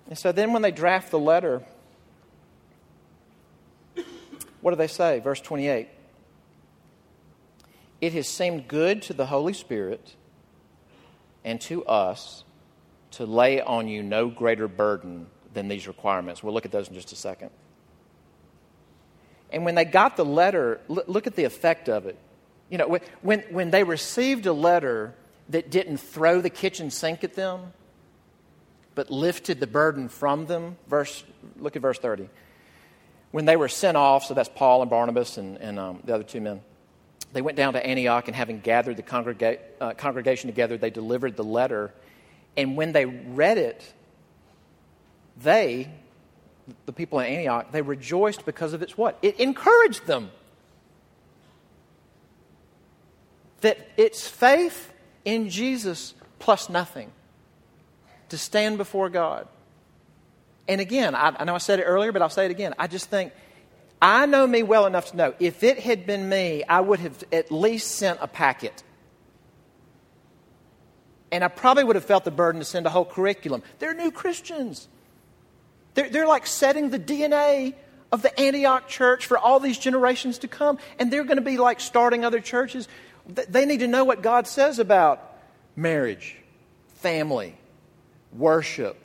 And 0.10 0.18
so 0.18 0.32
then 0.32 0.52
when 0.54 0.62
they 0.62 0.72
draft 0.72 1.10
the 1.10 1.20
letter, 1.20 1.64
what 4.62 4.72
do 4.72 4.76
they 4.76 4.88
say? 4.88 5.20
Verse 5.20 5.40
28 5.40 5.88
it 8.02 8.14
has 8.14 8.28
seemed 8.28 8.68
good 8.68 9.02
to 9.04 9.14
the 9.14 9.26
Holy 9.26 9.54
Spirit 9.54 10.16
and 11.44 11.60
to 11.62 11.84
us 11.86 12.44
to 13.12 13.26
lay 13.26 13.62
on 13.62 13.88
you 13.88 14.04
no 14.04 14.30
greater 14.30 14.68
burden 14.68 15.28
than 15.54 15.68
these 15.68 15.88
requirements. 15.88 16.42
We'll 16.42 16.54
look 16.54 16.66
at 16.66 16.72
those 16.72 16.88
in 16.88 16.94
just 16.94 17.12
a 17.12 17.16
second. 17.16 17.50
And 19.52 19.66
when 19.66 19.76
they 19.76 19.86
got 19.86 20.16
the 20.16 20.26
letter, 20.26 20.80
look 20.88 21.28
at 21.28 21.36
the 21.36 21.44
effect 21.44 21.90
of 21.90 22.06
it. 22.06 22.18
You 22.70 22.78
know, 22.78 23.00
when, 23.22 23.40
when 23.50 23.72
they 23.72 23.84
received 23.84 24.46
a 24.46 24.54
letter 24.54 25.16
that 25.50 25.72
didn't 25.72 25.98
throw 25.98 26.40
the 26.40 26.52
kitchen 26.52 26.92
sink 26.92 27.24
at 27.24 27.34
them, 27.34 27.74
but 28.94 29.10
lifted 29.10 29.60
the 29.60 29.68
burden 29.68 30.10
from 30.10 30.46
them, 30.46 30.78
verse, 30.88 31.24
look 31.58 31.76
at 31.76 31.82
verse 31.82 31.98
30. 31.98 32.30
When 33.32 33.46
they 33.46 33.56
were 33.56 33.70
sent 33.70 33.98
off, 33.98 34.26
so 34.26 34.34
that's 34.34 34.50
Paul 34.50 34.82
and 34.82 34.90
Barnabas 34.90 35.38
and, 35.38 35.58
and 35.58 35.80
um, 35.80 36.00
the 36.04 36.14
other 36.14 36.24
two 36.24 36.42
men, 36.42 36.62
they 37.32 37.42
went 37.42 37.58
down 37.58 37.74
to 37.74 37.86
Antioch, 37.86 38.28
and 38.28 38.36
having 38.36 38.60
gathered 38.60 38.98
the 38.98 39.04
congrega- 39.04 39.60
uh, 39.80 39.94
congregation 39.94 40.50
together, 40.50 40.78
they 40.78 40.90
delivered 40.90 41.36
the 41.36 41.44
letter. 41.44 41.94
And 42.58 42.76
when 42.76 42.92
they 42.92 43.06
read 43.06 43.60
it, 43.60 43.94
they, 45.42 45.92
the 46.86 46.94
people 46.94 47.20
in 47.20 47.28
Antioch, 47.28 47.72
they 47.72 47.82
rejoiced 47.82 48.46
because 48.46 48.74
of 48.74 48.82
its 48.82 48.98
what? 48.98 49.18
It 49.22 49.40
encouraged 49.40 50.06
them. 50.06 50.32
That 53.62 53.78
it's 53.98 54.28
faith 54.28 54.92
in 55.26 55.50
Jesus 55.50 56.14
plus 56.40 56.70
nothing 56.70 57.12
to 58.30 58.38
stand 58.38 58.78
before 58.78 59.10
God. 59.10 59.48
And 60.68 60.80
again, 60.80 61.16
I, 61.16 61.36
I 61.40 61.44
know 61.44 61.56
I 61.56 61.60
said 61.60 61.80
it 61.80 61.84
earlier, 61.84 62.12
but 62.12 62.22
I'll 62.22 62.30
say 62.30 62.46
it 62.46 62.52
again. 62.52 62.74
I 62.78 62.88
just 62.88 63.10
think 63.10 63.34
I 64.02 64.26
know 64.26 64.48
me 64.48 64.64
well 64.64 64.86
enough 64.86 65.12
to 65.12 65.18
know 65.18 65.34
if 65.40 65.64
it 65.64 65.80
had 65.80 66.06
been 66.06 66.30
me, 66.30 66.64
I 66.64 66.80
would 66.80 67.00
have 67.00 67.24
at 67.32 67.52
least 67.52 67.96
sent 67.96 68.20
a 68.22 68.28
packet. 68.28 68.84
And 71.32 71.44
I 71.44 71.48
probably 71.48 71.84
would 71.84 71.96
have 71.96 72.06
felt 72.06 72.24
the 72.24 72.32
burden 72.32 72.60
to 72.60 72.66
send 72.66 72.86
a 72.86 72.90
whole 72.90 73.06
curriculum. 73.06 73.62
They're 73.80 73.94
new 73.94 74.12
Christians. 74.12 74.88
They're, 76.00 76.10
they're 76.10 76.28
like 76.28 76.48
setting 76.48 76.92
the 76.92 77.00
DNA 77.00 77.74
of 78.10 78.22
the 78.22 78.40
Antioch 78.40 78.88
church 78.88 79.26
for 79.26 79.38
all 79.38 79.60
these 79.60 79.78
generations 79.78 80.38
to 80.38 80.48
come. 80.48 80.80
And 80.98 81.12
they're 81.12 81.26
going 81.26 81.36
to 81.36 81.44
be 81.44 81.58
like 81.58 81.82
starting 81.82 82.24
other 82.24 82.40
churches. 82.40 82.88
They 83.28 83.66
need 83.66 83.82
to 83.82 83.88
know 83.88 84.06
what 84.06 84.22
God 84.22 84.48
says 84.48 84.80
about 84.80 85.22
marriage, 85.76 86.38
family, 87.00 87.54
worship, 88.32 88.96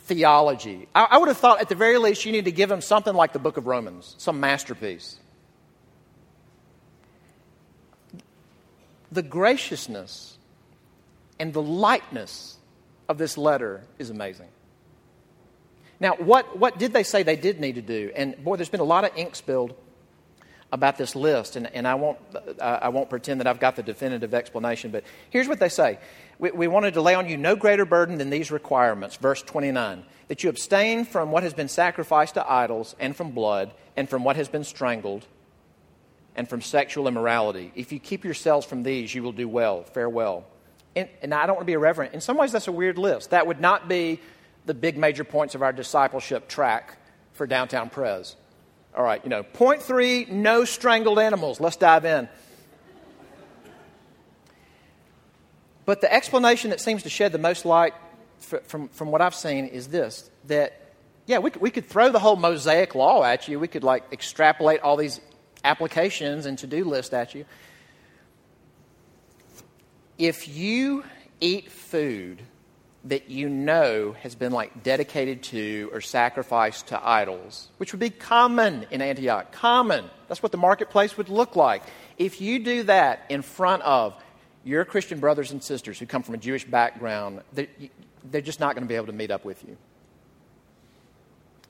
theology. 0.00 0.88
I, 0.94 1.08
I 1.12 1.16
would 1.16 1.28
have 1.28 1.38
thought, 1.38 1.62
at 1.62 1.70
the 1.70 1.74
very 1.74 1.96
least, 1.96 2.26
you 2.26 2.32
need 2.32 2.44
to 2.44 2.52
give 2.52 2.68
them 2.68 2.82
something 2.82 3.14
like 3.14 3.32
the 3.32 3.38
book 3.38 3.56
of 3.56 3.66
Romans, 3.66 4.14
some 4.18 4.40
masterpiece. 4.40 5.16
The 9.10 9.22
graciousness 9.22 10.36
and 11.38 11.54
the 11.54 11.62
lightness 11.62 12.58
of 13.08 13.16
this 13.16 13.38
letter 13.38 13.84
is 13.98 14.10
amazing. 14.10 14.48
Now, 16.00 16.16
what, 16.16 16.58
what 16.58 16.78
did 16.78 16.92
they 16.92 17.02
say 17.02 17.22
they 17.22 17.36
did 17.36 17.60
need 17.60 17.74
to 17.74 17.82
do? 17.82 18.10
And 18.16 18.42
boy, 18.42 18.56
there's 18.56 18.70
been 18.70 18.80
a 18.80 18.84
lot 18.84 19.04
of 19.04 19.14
ink 19.16 19.36
spilled 19.36 19.74
about 20.72 20.96
this 20.96 21.14
list, 21.14 21.56
and, 21.56 21.66
and 21.74 21.86
I, 21.86 21.96
won't, 21.96 22.18
I 22.60 22.88
won't 22.88 23.10
pretend 23.10 23.40
that 23.40 23.46
I've 23.46 23.60
got 23.60 23.76
the 23.76 23.82
definitive 23.82 24.32
explanation, 24.34 24.92
but 24.92 25.04
here's 25.28 25.48
what 25.48 25.58
they 25.58 25.68
say 25.68 25.98
we, 26.38 26.52
we 26.52 26.68
wanted 26.68 26.94
to 26.94 27.02
lay 27.02 27.14
on 27.14 27.28
you 27.28 27.36
no 27.36 27.56
greater 27.56 27.84
burden 27.84 28.18
than 28.18 28.30
these 28.30 28.50
requirements. 28.50 29.16
Verse 29.16 29.42
29 29.42 30.04
that 30.30 30.44
you 30.44 30.48
abstain 30.48 31.04
from 31.04 31.32
what 31.32 31.42
has 31.42 31.52
been 31.54 31.66
sacrificed 31.66 32.34
to 32.34 32.50
idols, 32.50 32.94
and 33.00 33.16
from 33.16 33.32
blood, 33.32 33.72
and 33.96 34.08
from 34.08 34.22
what 34.22 34.36
has 34.36 34.48
been 34.48 34.62
strangled, 34.62 35.26
and 36.36 36.48
from 36.48 36.62
sexual 36.62 37.08
immorality. 37.08 37.72
If 37.74 37.90
you 37.90 37.98
keep 37.98 38.24
yourselves 38.24 38.64
from 38.64 38.84
these, 38.84 39.12
you 39.12 39.24
will 39.24 39.32
do 39.32 39.48
well. 39.48 39.82
Farewell. 39.82 40.44
And, 40.94 41.08
and 41.20 41.34
I 41.34 41.46
don't 41.46 41.56
want 41.56 41.62
to 41.62 41.66
be 41.66 41.72
irreverent. 41.72 42.14
In 42.14 42.20
some 42.20 42.36
ways, 42.36 42.52
that's 42.52 42.68
a 42.68 42.72
weird 42.72 42.96
list. 42.96 43.30
That 43.30 43.48
would 43.48 43.60
not 43.60 43.88
be 43.88 44.20
the 44.66 44.74
big 44.74 44.96
major 44.98 45.24
points 45.24 45.54
of 45.54 45.62
our 45.62 45.72
discipleship 45.72 46.48
track 46.48 46.98
for 47.32 47.46
downtown 47.46 47.90
Pres. 47.90 48.36
All 48.94 49.04
right, 49.04 49.22
you 49.24 49.30
know, 49.30 49.42
point 49.42 49.82
three 49.82 50.26
no 50.26 50.64
strangled 50.64 51.18
animals. 51.18 51.60
Let's 51.60 51.76
dive 51.76 52.04
in. 52.04 52.28
But 55.86 56.00
the 56.00 56.12
explanation 56.12 56.70
that 56.70 56.80
seems 56.80 57.02
to 57.04 57.10
shed 57.10 57.32
the 57.32 57.38
most 57.38 57.64
light 57.64 57.94
from, 58.38 58.88
from 58.88 59.10
what 59.10 59.20
I've 59.20 59.34
seen 59.34 59.66
is 59.66 59.88
this 59.88 60.30
that, 60.46 60.92
yeah, 61.26 61.38
we 61.38 61.50
we 61.58 61.70
could 61.70 61.86
throw 61.86 62.10
the 62.10 62.18
whole 62.18 62.36
Mosaic 62.36 62.94
law 62.94 63.22
at 63.24 63.48
you. 63.48 63.58
We 63.58 63.68
could, 63.68 63.84
like, 63.84 64.04
extrapolate 64.12 64.80
all 64.80 64.96
these 64.96 65.20
applications 65.64 66.46
and 66.46 66.58
to 66.58 66.66
do 66.66 66.84
lists 66.84 67.12
at 67.12 67.34
you. 67.34 67.44
If 70.18 70.48
you 70.48 71.04
eat 71.40 71.70
food 71.70 72.42
that 73.04 73.30
you 73.30 73.48
know 73.48 74.12
has 74.20 74.34
been 74.34 74.52
like 74.52 74.82
dedicated 74.82 75.42
to 75.42 75.88
or 75.92 76.00
sacrificed 76.00 76.88
to 76.88 77.08
idols, 77.08 77.68
which 77.78 77.92
would 77.92 78.00
be 78.00 78.10
common 78.10 78.86
in 78.90 79.00
Antioch, 79.00 79.52
common. 79.52 80.04
That's 80.28 80.42
what 80.42 80.52
the 80.52 80.58
marketplace 80.58 81.16
would 81.16 81.28
look 81.28 81.56
like. 81.56 81.82
If 82.18 82.40
you 82.40 82.58
do 82.58 82.82
that 82.84 83.24
in 83.30 83.40
front 83.42 83.82
of 83.82 84.14
your 84.64 84.84
Christian 84.84 85.18
brothers 85.18 85.50
and 85.50 85.62
sisters 85.62 85.98
who 85.98 86.04
come 86.04 86.22
from 86.22 86.34
a 86.34 86.38
Jewish 86.38 86.64
background, 86.64 87.40
they're 87.54 88.40
just 88.42 88.60
not 88.60 88.74
going 88.74 88.84
to 88.84 88.88
be 88.88 88.96
able 88.96 89.06
to 89.06 89.12
meet 89.12 89.30
up 89.30 89.44
with 89.44 89.64
you. 89.66 89.78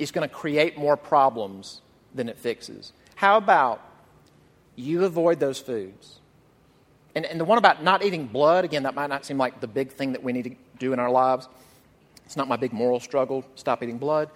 It's 0.01 0.11
going 0.11 0.29
to 0.29 0.35
create 0.35 0.77
more 0.77 0.97
problems 0.97 1.81
than 2.15 2.29
it 2.29 2.39
fixes. 2.39 2.93
How 3.15 3.37
about 3.37 3.81
you 4.75 5.05
avoid 5.05 5.39
those 5.39 5.61
foods? 5.61 6.19
And, 7.15 7.25
and 7.27 7.39
the 7.39 7.45
one 7.45 7.59
about 7.59 7.83
not 7.83 8.05
eating 8.05 8.27
blood, 8.27 8.65
again, 8.65 8.85
that 8.85 8.95
might 8.95 9.09
not 9.09 9.25
seem 9.25 9.37
like 9.37 9.61
the 9.61 9.67
big 9.69 9.93
thing 9.93 10.13
that 10.13 10.23
we 10.23 10.33
need 10.33 10.45
to 10.45 10.55
do 10.81 10.93
in 10.93 10.99
our 10.99 11.11
lives. 11.11 11.49
It's 12.27 12.37
not 12.37 12.49
my 12.49 12.57
big 12.57 12.73
moral 12.73 12.99
struggle, 12.99 13.45
stop 13.55 13.83
eating 13.83 13.99
blood. 13.99 14.31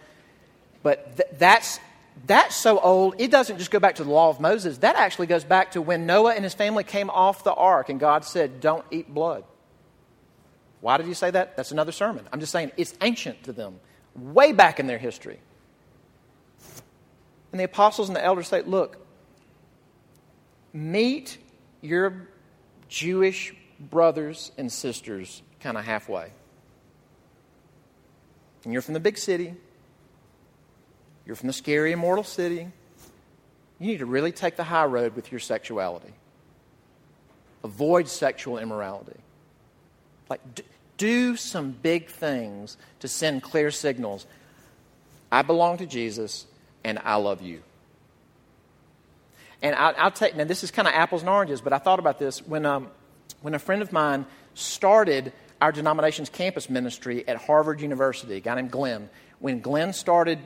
But 0.85 1.17
th- 1.17 1.29
that's, 1.39 1.81
that's 2.27 2.55
so 2.55 2.79
old, 2.79 3.17
it 3.19 3.33
doesn't 3.33 3.59
just 3.59 3.73
go 3.73 3.81
back 3.81 3.97
to 3.97 4.05
the 4.05 4.11
law 4.11 4.29
of 4.29 4.39
Moses. 4.39 4.79
That 4.79 4.95
actually 4.95 5.27
goes 5.27 5.43
back 5.43 5.73
to 5.73 5.83
when 5.83 6.07
Noah 6.07 6.35
and 6.35 6.45
his 6.45 6.55
family 6.55 6.85
came 6.85 7.11
off 7.11 7.43
the 7.43 7.55
ark 7.55 7.89
and 7.89 7.99
God 7.99 8.25
said, 8.25 8.61
Don't 8.61 8.85
eat 8.93 9.13
blood. 9.13 9.45
Why 10.81 10.99
did 10.99 11.07
he 11.07 11.15
say 11.15 11.31
that? 11.31 11.57
That's 11.57 11.73
another 11.73 11.93
sermon. 11.93 12.29
I'm 12.33 12.41
just 12.41 12.53
saying 12.53 12.73
it's 12.77 12.95
ancient 13.01 13.45
to 13.45 13.53
them, 13.53 13.81
way 14.15 14.53
back 14.53 14.79
in 14.79 14.87
their 14.87 14.99
history. 14.99 15.39
And 17.51 17.61
the 17.61 17.65
apostles 17.65 18.09
and 18.09 18.17
the 18.17 18.25
elders 18.25 18.49
say, 18.49 18.63
Look, 18.63 18.99
meet 20.73 21.39
your 21.81 22.29
Jewish 22.89 23.55
brothers 23.79 24.53
and 24.59 24.71
sisters 24.71 25.43
kind 25.65 25.79
of 25.79 25.85
halfway. 25.85 26.29
And 28.62 28.73
you're 28.73 28.83
from 28.83 28.95
the 28.95 29.01
big 29.01 29.17
city, 29.17 29.55
you're 31.27 31.37
from 31.37 31.47
the 31.47 31.55
scary, 31.55 31.93
immortal 31.93 32.23
city. 32.23 32.69
You 33.81 33.87
need 33.87 33.99
to 33.99 34.07
really 34.07 34.31
take 34.31 34.57
the 34.57 34.65
high 34.65 34.85
road 34.85 35.17
with 35.17 35.33
your 35.33 35.41
sexuality. 35.41 36.12
Avoid 37.65 38.09
sexual 38.09 38.59
immorality. 38.59 39.19
Like, 40.29 40.41
do 40.99 41.35
some 41.37 41.73
big 41.73 42.09
things 42.09 42.77
to 43.01 43.09
send 43.09 43.43
clear 43.43 43.71
signals. 43.71 44.27
I 45.33 45.43
belong 45.43 45.79
to 45.79 45.87
Jesus 45.87 46.47
and 46.85 46.99
I 47.05 47.17
love 47.17 47.41
you. 47.41 47.62
And 49.62 49.75
I'll, 49.75 49.95
I'll 49.97 50.11
take, 50.11 50.37
now 50.37 50.45
this 50.45 50.62
is 50.62 50.71
kind 50.71 50.87
of 50.87 50.93
apples 50.93 51.23
and 51.23 51.31
oranges, 51.31 51.62
but 51.62 51.73
I 51.73 51.79
thought 51.79 51.99
about 51.99 52.19
this 52.19 52.47
when, 52.47 52.67
um, 52.67 52.89
when 53.41 53.55
a 53.55 53.59
friend 53.59 53.81
of 53.81 53.93
mine 53.93 54.27
started 54.53 55.33
our 55.65 55.73
denomination's 55.73 56.29
campus 56.29 56.69
ministry 56.69 57.27
at 57.27 57.39
Harvard 57.39 57.81
University, 57.81 58.37
a 58.37 58.41
guy 58.41 58.55
named 58.55 58.71
Glenn. 58.71 59.09
When 59.39 59.61
Glenn 59.61 59.95
started 59.95 60.39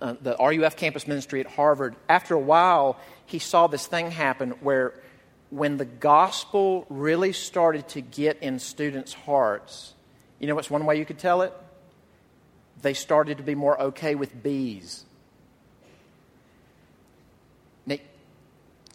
uh, 0.00 0.14
the 0.22 0.36
RUF 0.38 0.76
campus 0.76 1.08
ministry 1.08 1.40
at 1.40 1.48
Harvard, 1.48 1.96
after 2.08 2.34
a 2.34 2.38
while, 2.38 2.96
he 3.24 3.40
saw 3.40 3.66
this 3.66 3.88
thing 3.88 4.12
happen 4.12 4.50
where 4.60 4.94
when 5.50 5.78
the 5.78 5.84
gospel 5.84 6.86
really 6.88 7.32
started 7.32 7.88
to 7.88 8.00
get 8.00 8.40
in 8.40 8.60
students' 8.60 9.12
hearts, 9.12 9.94
you 10.38 10.46
know 10.46 10.54
what's 10.54 10.70
one 10.70 10.86
way 10.86 10.96
you 10.96 11.04
could 11.04 11.18
tell 11.18 11.42
it? 11.42 11.52
They 12.82 12.94
started 12.94 13.38
to 13.38 13.42
be 13.42 13.56
more 13.56 13.80
okay 13.80 14.14
with 14.14 14.44
bees. 14.44 15.04
Now, 17.84 17.96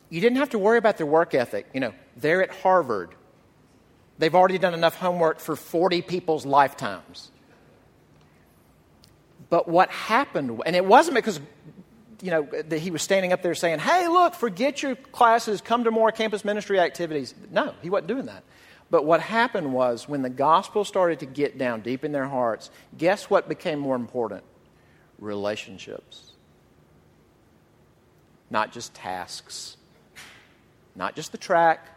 you 0.09 0.21
didn't 0.21 0.37
have 0.37 0.51
to 0.51 0.59
worry 0.59 0.77
about 0.77 0.95
their 0.95 1.07
work 1.07 1.33
ethic. 1.33 1.67
You 1.73 1.81
know, 1.81 1.93
they're 2.15 2.41
at 2.41 2.51
Harvard. 2.51 3.15
They've 4.21 4.35
already 4.35 4.59
done 4.59 4.75
enough 4.75 4.97
homework 4.97 5.39
for 5.39 5.55
40 5.55 6.03
people's 6.03 6.45
lifetimes. 6.45 7.31
But 9.49 9.67
what 9.67 9.89
happened, 9.89 10.61
and 10.63 10.75
it 10.75 10.85
wasn't 10.85 11.15
because 11.15 11.39
you 12.21 12.29
know, 12.29 12.43
that 12.43 12.77
he 12.77 12.91
was 12.91 13.01
standing 13.01 13.33
up 13.33 13.41
there 13.41 13.55
saying, 13.55 13.79
hey, 13.79 14.07
look, 14.07 14.35
forget 14.35 14.83
your 14.83 14.93
classes, 14.95 15.59
come 15.59 15.85
to 15.85 15.91
more 15.91 16.11
campus 16.11 16.45
ministry 16.45 16.79
activities. 16.79 17.33
No, 17.49 17.73
he 17.81 17.89
wasn't 17.89 18.09
doing 18.09 18.27
that. 18.27 18.43
But 18.91 19.05
what 19.05 19.21
happened 19.21 19.73
was 19.73 20.07
when 20.07 20.21
the 20.21 20.29
gospel 20.29 20.85
started 20.85 21.21
to 21.21 21.25
get 21.25 21.57
down 21.57 21.81
deep 21.81 22.05
in 22.05 22.11
their 22.11 22.27
hearts, 22.27 22.69
guess 22.95 23.27
what 23.27 23.49
became 23.49 23.79
more 23.79 23.95
important? 23.95 24.43
Relationships. 25.17 26.33
Not 28.51 28.71
just 28.71 28.93
tasks, 28.93 29.77
not 30.95 31.15
just 31.15 31.31
the 31.31 31.39
track, 31.39 31.87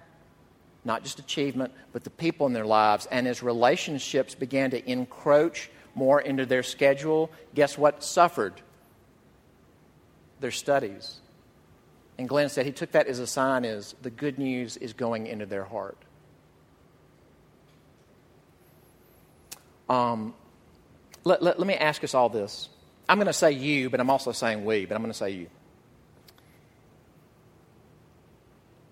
not 0.85 1.03
just 1.03 1.19
achievement, 1.19 1.73
but 1.93 2.05
the 2.05 2.11
people 2.11 2.47
in 2.47 2.53
their 2.53 2.67
lives. 2.67 3.07
And 3.11 3.27
as 3.27 3.43
relationships 3.43 4.35
began 4.35 4.71
to 4.71 4.91
encroach 4.91 5.71
more 5.95 6.21
into 6.21 6.47
their 6.47 6.63
schedule, 6.63 7.31
guess 7.55 7.79
what 7.79 8.03
suffered? 8.03 8.55
Their 10.41 10.51
studies. 10.51 11.21
And 12.19 12.29
Glenn 12.29 12.49
said 12.49 12.67
he 12.67 12.73
took 12.73 12.93
that 12.93 13.07
as 13.07 13.19
a 13.19 13.27
sign 13.27 13.65
is 13.65 13.95
the 14.03 14.11
good 14.11 14.39
news 14.39 14.77
is 14.77 14.93
going 14.93 15.27
into 15.27 15.47
their 15.47 15.65
heart. 15.65 15.99
Um, 19.89 20.35
let, 21.25 21.43
let, 21.43 21.59
let 21.59 21.67
me 21.67 21.75
ask 21.75 22.05
us 22.05 22.15
all 22.15 22.29
this. 22.29 22.69
I'm 23.09 23.19
going 23.19 23.27
to 23.27 23.33
say 23.33 23.53
you, 23.53 23.91
but 23.91 24.01
I'm 24.01 24.11
also 24.11 24.33
saying 24.33 24.65
we, 24.65 24.87
but 24.87 24.95
I'm 24.95 25.03
going 25.03 25.13
to 25.13 25.19
say 25.19 25.31
you. 25.31 25.49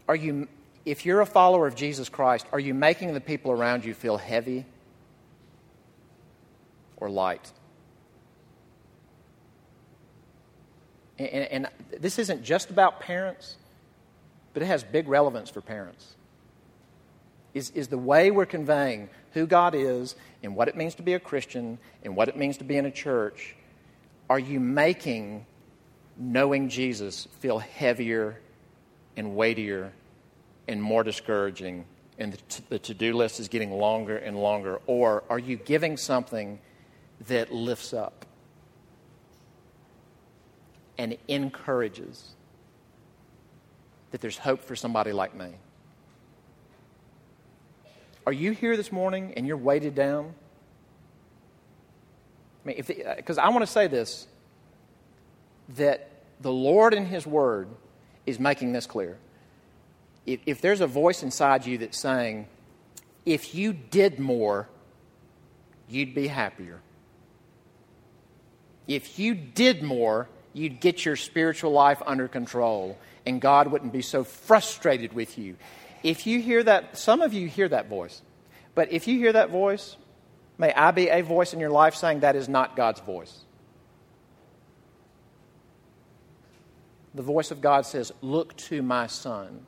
Are 0.09 0.17
you 0.17 0.49
if 0.85 1.07
you're 1.07 1.21
a 1.21 1.27
follower 1.27 1.67
of 1.67 1.75
Jesus 1.75 2.09
Christ, 2.09 2.47
are 2.53 2.61
you 2.61 2.75
making 2.75 3.15
the 3.15 3.21
people 3.21 3.53
around 3.53 3.85
you 3.85 3.95
feel 3.95 4.17
heavy 4.17 4.67
or 6.97 7.09
light? 7.09 7.53
And, 11.19 11.29
and, 11.29 11.69
this 12.01 12.19
isn't 12.19 12.43
just 12.43 12.71
about 12.71 13.01
parents, 13.01 13.57
but 14.55 14.63
it 14.63 14.67
has 14.67 14.83
big 14.83 15.07
relevance 15.09 15.51
for 15.51 15.61
parents. 15.61 16.17
Is, 17.55 17.71
is 17.71 17.89
the 17.89 17.99
way 17.99 18.31
we're 18.31 18.47
conveying 18.47 19.09
who 19.33 19.47
God 19.47 19.75
is 19.75 20.17
and 20.43 20.57
what 20.57 20.69
it 20.69 20.77
means 20.77 20.97
to 20.97 21.03
be 21.03 21.15
a 21.15 21.21
Christian 21.21 21.79
and 22.03 22.17
what 22.17 22.29
it 22.29 22.37
means 22.37 22.57
to 22.57 22.65
be 22.65 22.77
in 22.77 22.87
a 22.87 22.91
church, 22.91 23.55
are 24.29 24.39
you 24.39 24.59
making 24.59 25.47
knowing 26.17 26.71
Jesus 26.71 27.29
feel 27.41 27.59
heavier 27.59 28.41
and 29.17 29.37
weightier 29.37 29.93
and 30.69 30.83
more 30.83 31.03
discouraging, 31.03 31.85
and 32.19 32.39
the 32.69 32.79
to 32.79 32.95
do 32.95 33.15
list 33.15 33.41
is 33.41 33.49
getting 33.49 33.73
longer 33.73 34.17
and 34.17 34.37
longer? 34.37 34.81
Or 34.87 35.25
are 35.29 35.39
you 35.39 35.57
giving 35.57 35.97
something 35.97 36.61
that 37.27 37.53
lifts 37.53 37.93
up 37.93 38.27
and 40.99 41.17
encourages 41.29 42.35
that 44.11 44.21
there's 44.21 44.39
hope 44.39 44.63
for 44.63 44.77
somebody 44.77 45.13
like 45.13 45.35
me? 45.35 45.53
Are 48.27 48.33
you 48.33 48.53
here 48.53 48.77
this 48.77 48.93
morning 48.93 49.35
and 49.37 49.47
you're 49.47 49.57
weighted 49.57 49.95
down? 49.95 50.35
I 52.65 52.69
mean, 52.69 52.77
because 53.17 53.39
uh, 53.39 53.43
I 53.43 53.49
want 53.49 53.63
to 53.63 53.67
say 53.71 53.89
this 53.89 54.29
that 55.77 56.09
the 56.41 56.53
Lord 56.53 56.95
in 56.95 57.07
His 57.07 57.27
Word 57.27 57.69
is 58.27 58.39
making 58.39 58.73
this 58.73 58.87
clear 58.87 59.19
if, 60.27 60.41
if 60.47 60.61
there's 60.61 60.81
a 60.81 60.87
voice 60.87 61.23
inside 61.23 61.67
you 61.67 61.79
that's 61.79 61.99
saying, 61.99 62.47
if 63.25 63.55
you 63.55 63.73
did 63.73 64.19
more, 64.19 64.69
you'd 65.89 66.15
be 66.15 66.29
happier. 66.29 66.81
If 68.87 69.19
you 69.19 69.35
did 69.35 69.83
more, 69.83 70.29
you'd 70.53 70.81
get 70.81 71.05
your 71.05 71.17
spiritual 71.17 71.73
life 71.73 72.03
under 72.05 72.29
control 72.29 72.99
and 73.25 73.41
God 73.41 73.69
wouldn't 73.69 73.93
be 73.93 74.03
so 74.03 74.25
frustrated 74.25 75.13
with 75.13 75.39
you. 75.39 75.57
If 76.03 76.27
you 76.27 76.41
hear 76.41 76.63
that, 76.65 76.99
some 76.99 77.21
of 77.23 77.33
you 77.33 77.47
hear 77.47 77.69
that 77.69 77.89
voice, 77.89 78.21
but 78.75 78.93
if 78.93 79.07
you 79.07 79.19
hear 79.19 79.33
that 79.33 79.51
voice, 79.51 79.97
may 80.59 80.73
I 80.73 80.91
be 80.91 81.09
a 81.09 81.23
voice 81.23 81.53
in 81.53 81.61
your 81.61 81.71
life 81.71 81.95
saying 81.95 82.21
that 82.21 82.35
is 82.35 82.49
not 82.49 82.75
God's 82.75 83.01
voice. 83.01 83.45
The 87.15 87.23
voice 87.23 87.51
of 87.51 87.61
God 87.61 87.87
says, 87.87 88.11
Look 88.21 88.57
to 88.57 88.83
my 88.83 89.07
son 89.07 89.67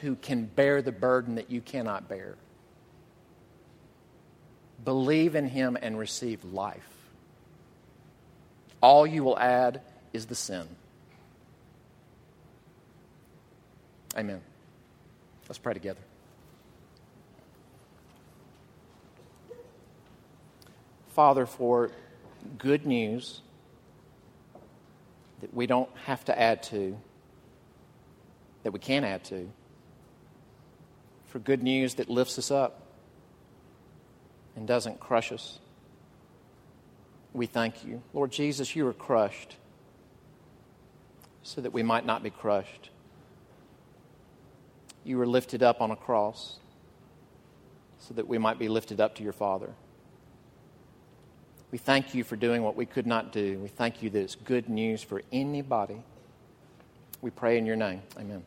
who 0.00 0.14
can 0.16 0.44
bear 0.44 0.82
the 0.82 0.92
burden 0.92 1.36
that 1.36 1.50
you 1.50 1.60
cannot 1.60 2.08
bear. 2.08 2.36
Believe 4.84 5.34
in 5.34 5.48
him 5.48 5.76
and 5.80 5.98
receive 5.98 6.44
life. 6.44 6.88
All 8.80 9.06
you 9.06 9.24
will 9.24 9.38
add 9.38 9.80
is 10.12 10.26
the 10.26 10.34
sin. 10.34 10.66
Amen. 14.16 14.40
Let's 15.48 15.58
pray 15.58 15.74
together. 15.74 16.00
Father, 21.10 21.46
for 21.46 21.90
good 22.58 22.86
news 22.86 23.42
that 25.40 25.52
we 25.52 25.66
don't 25.66 25.90
have 26.04 26.24
to 26.26 26.40
add 26.40 26.62
to, 26.64 26.96
that 28.62 28.72
we 28.72 28.78
can 28.78 29.04
add 29.04 29.24
to 29.24 29.48
for 31.28 31.38
good 31.38 31.62
news 31.62 31.94
that 31.94 32.08
lifts 32.08 32.38
us 32.38 32.50
up 32.50 32.82
and 34.56 34.66
doesn't 34.66 34.98
crush 34.98 35.30
us. 35.30 35.58
We 37.32 37.46
thank 37.46 37.84
you. 37.84 38.02
Lord 38.12 38.32
Jesus, 38.32 38.74
you 38.74 38.84
were 38.84 38.92
crushed 38.92 39.56
so 41.42 41.60
that 41.60 41.72
we 41.72 41.82
might 41.82 42.04
not 42.04 42.22
be 42.22 42.30
crushed. 42.30 42.90
You 45.04 45.18
were 45.18 45.26
lifted 45.26 45.62
up 45.62 45.80
on 45.80 45.90
a 45.90 45.96
cross 45.96 46.58
so 47.98 48.14
that 48.14 48.26
we 48.26 48.38
might 48.38 48.58
be 48.58 48.68
lifted 48.68 49.00
up 49.00 49.14
to 49.16 49.22
your 49.22 49.32
Father. 49.32 49.70
We 51.70 51.78
thank 51.78 52.14
you 52.14 52.24
for 52.24 52.36
doing 52.36 52.62
what 52.62 52.76
we 52.76 52.86
could 52.86 53.06
not 53.06 53.32
do. 53.32 53.58
We 53.58 53.68
thank 53.68 54.02
you 54.02 54.08
that 54.10 54.20
it's 54.20 54.34
good 54.34 54.68
news 54.68 55.02
for 55.02 55.22
anybody. 55.30 56.02
We 57.20 57.30
pray 57.30 57.58
in 57.58 57.66
your 57.66 57.76
name. 57.76 58.02
Amen. 58.18 58.42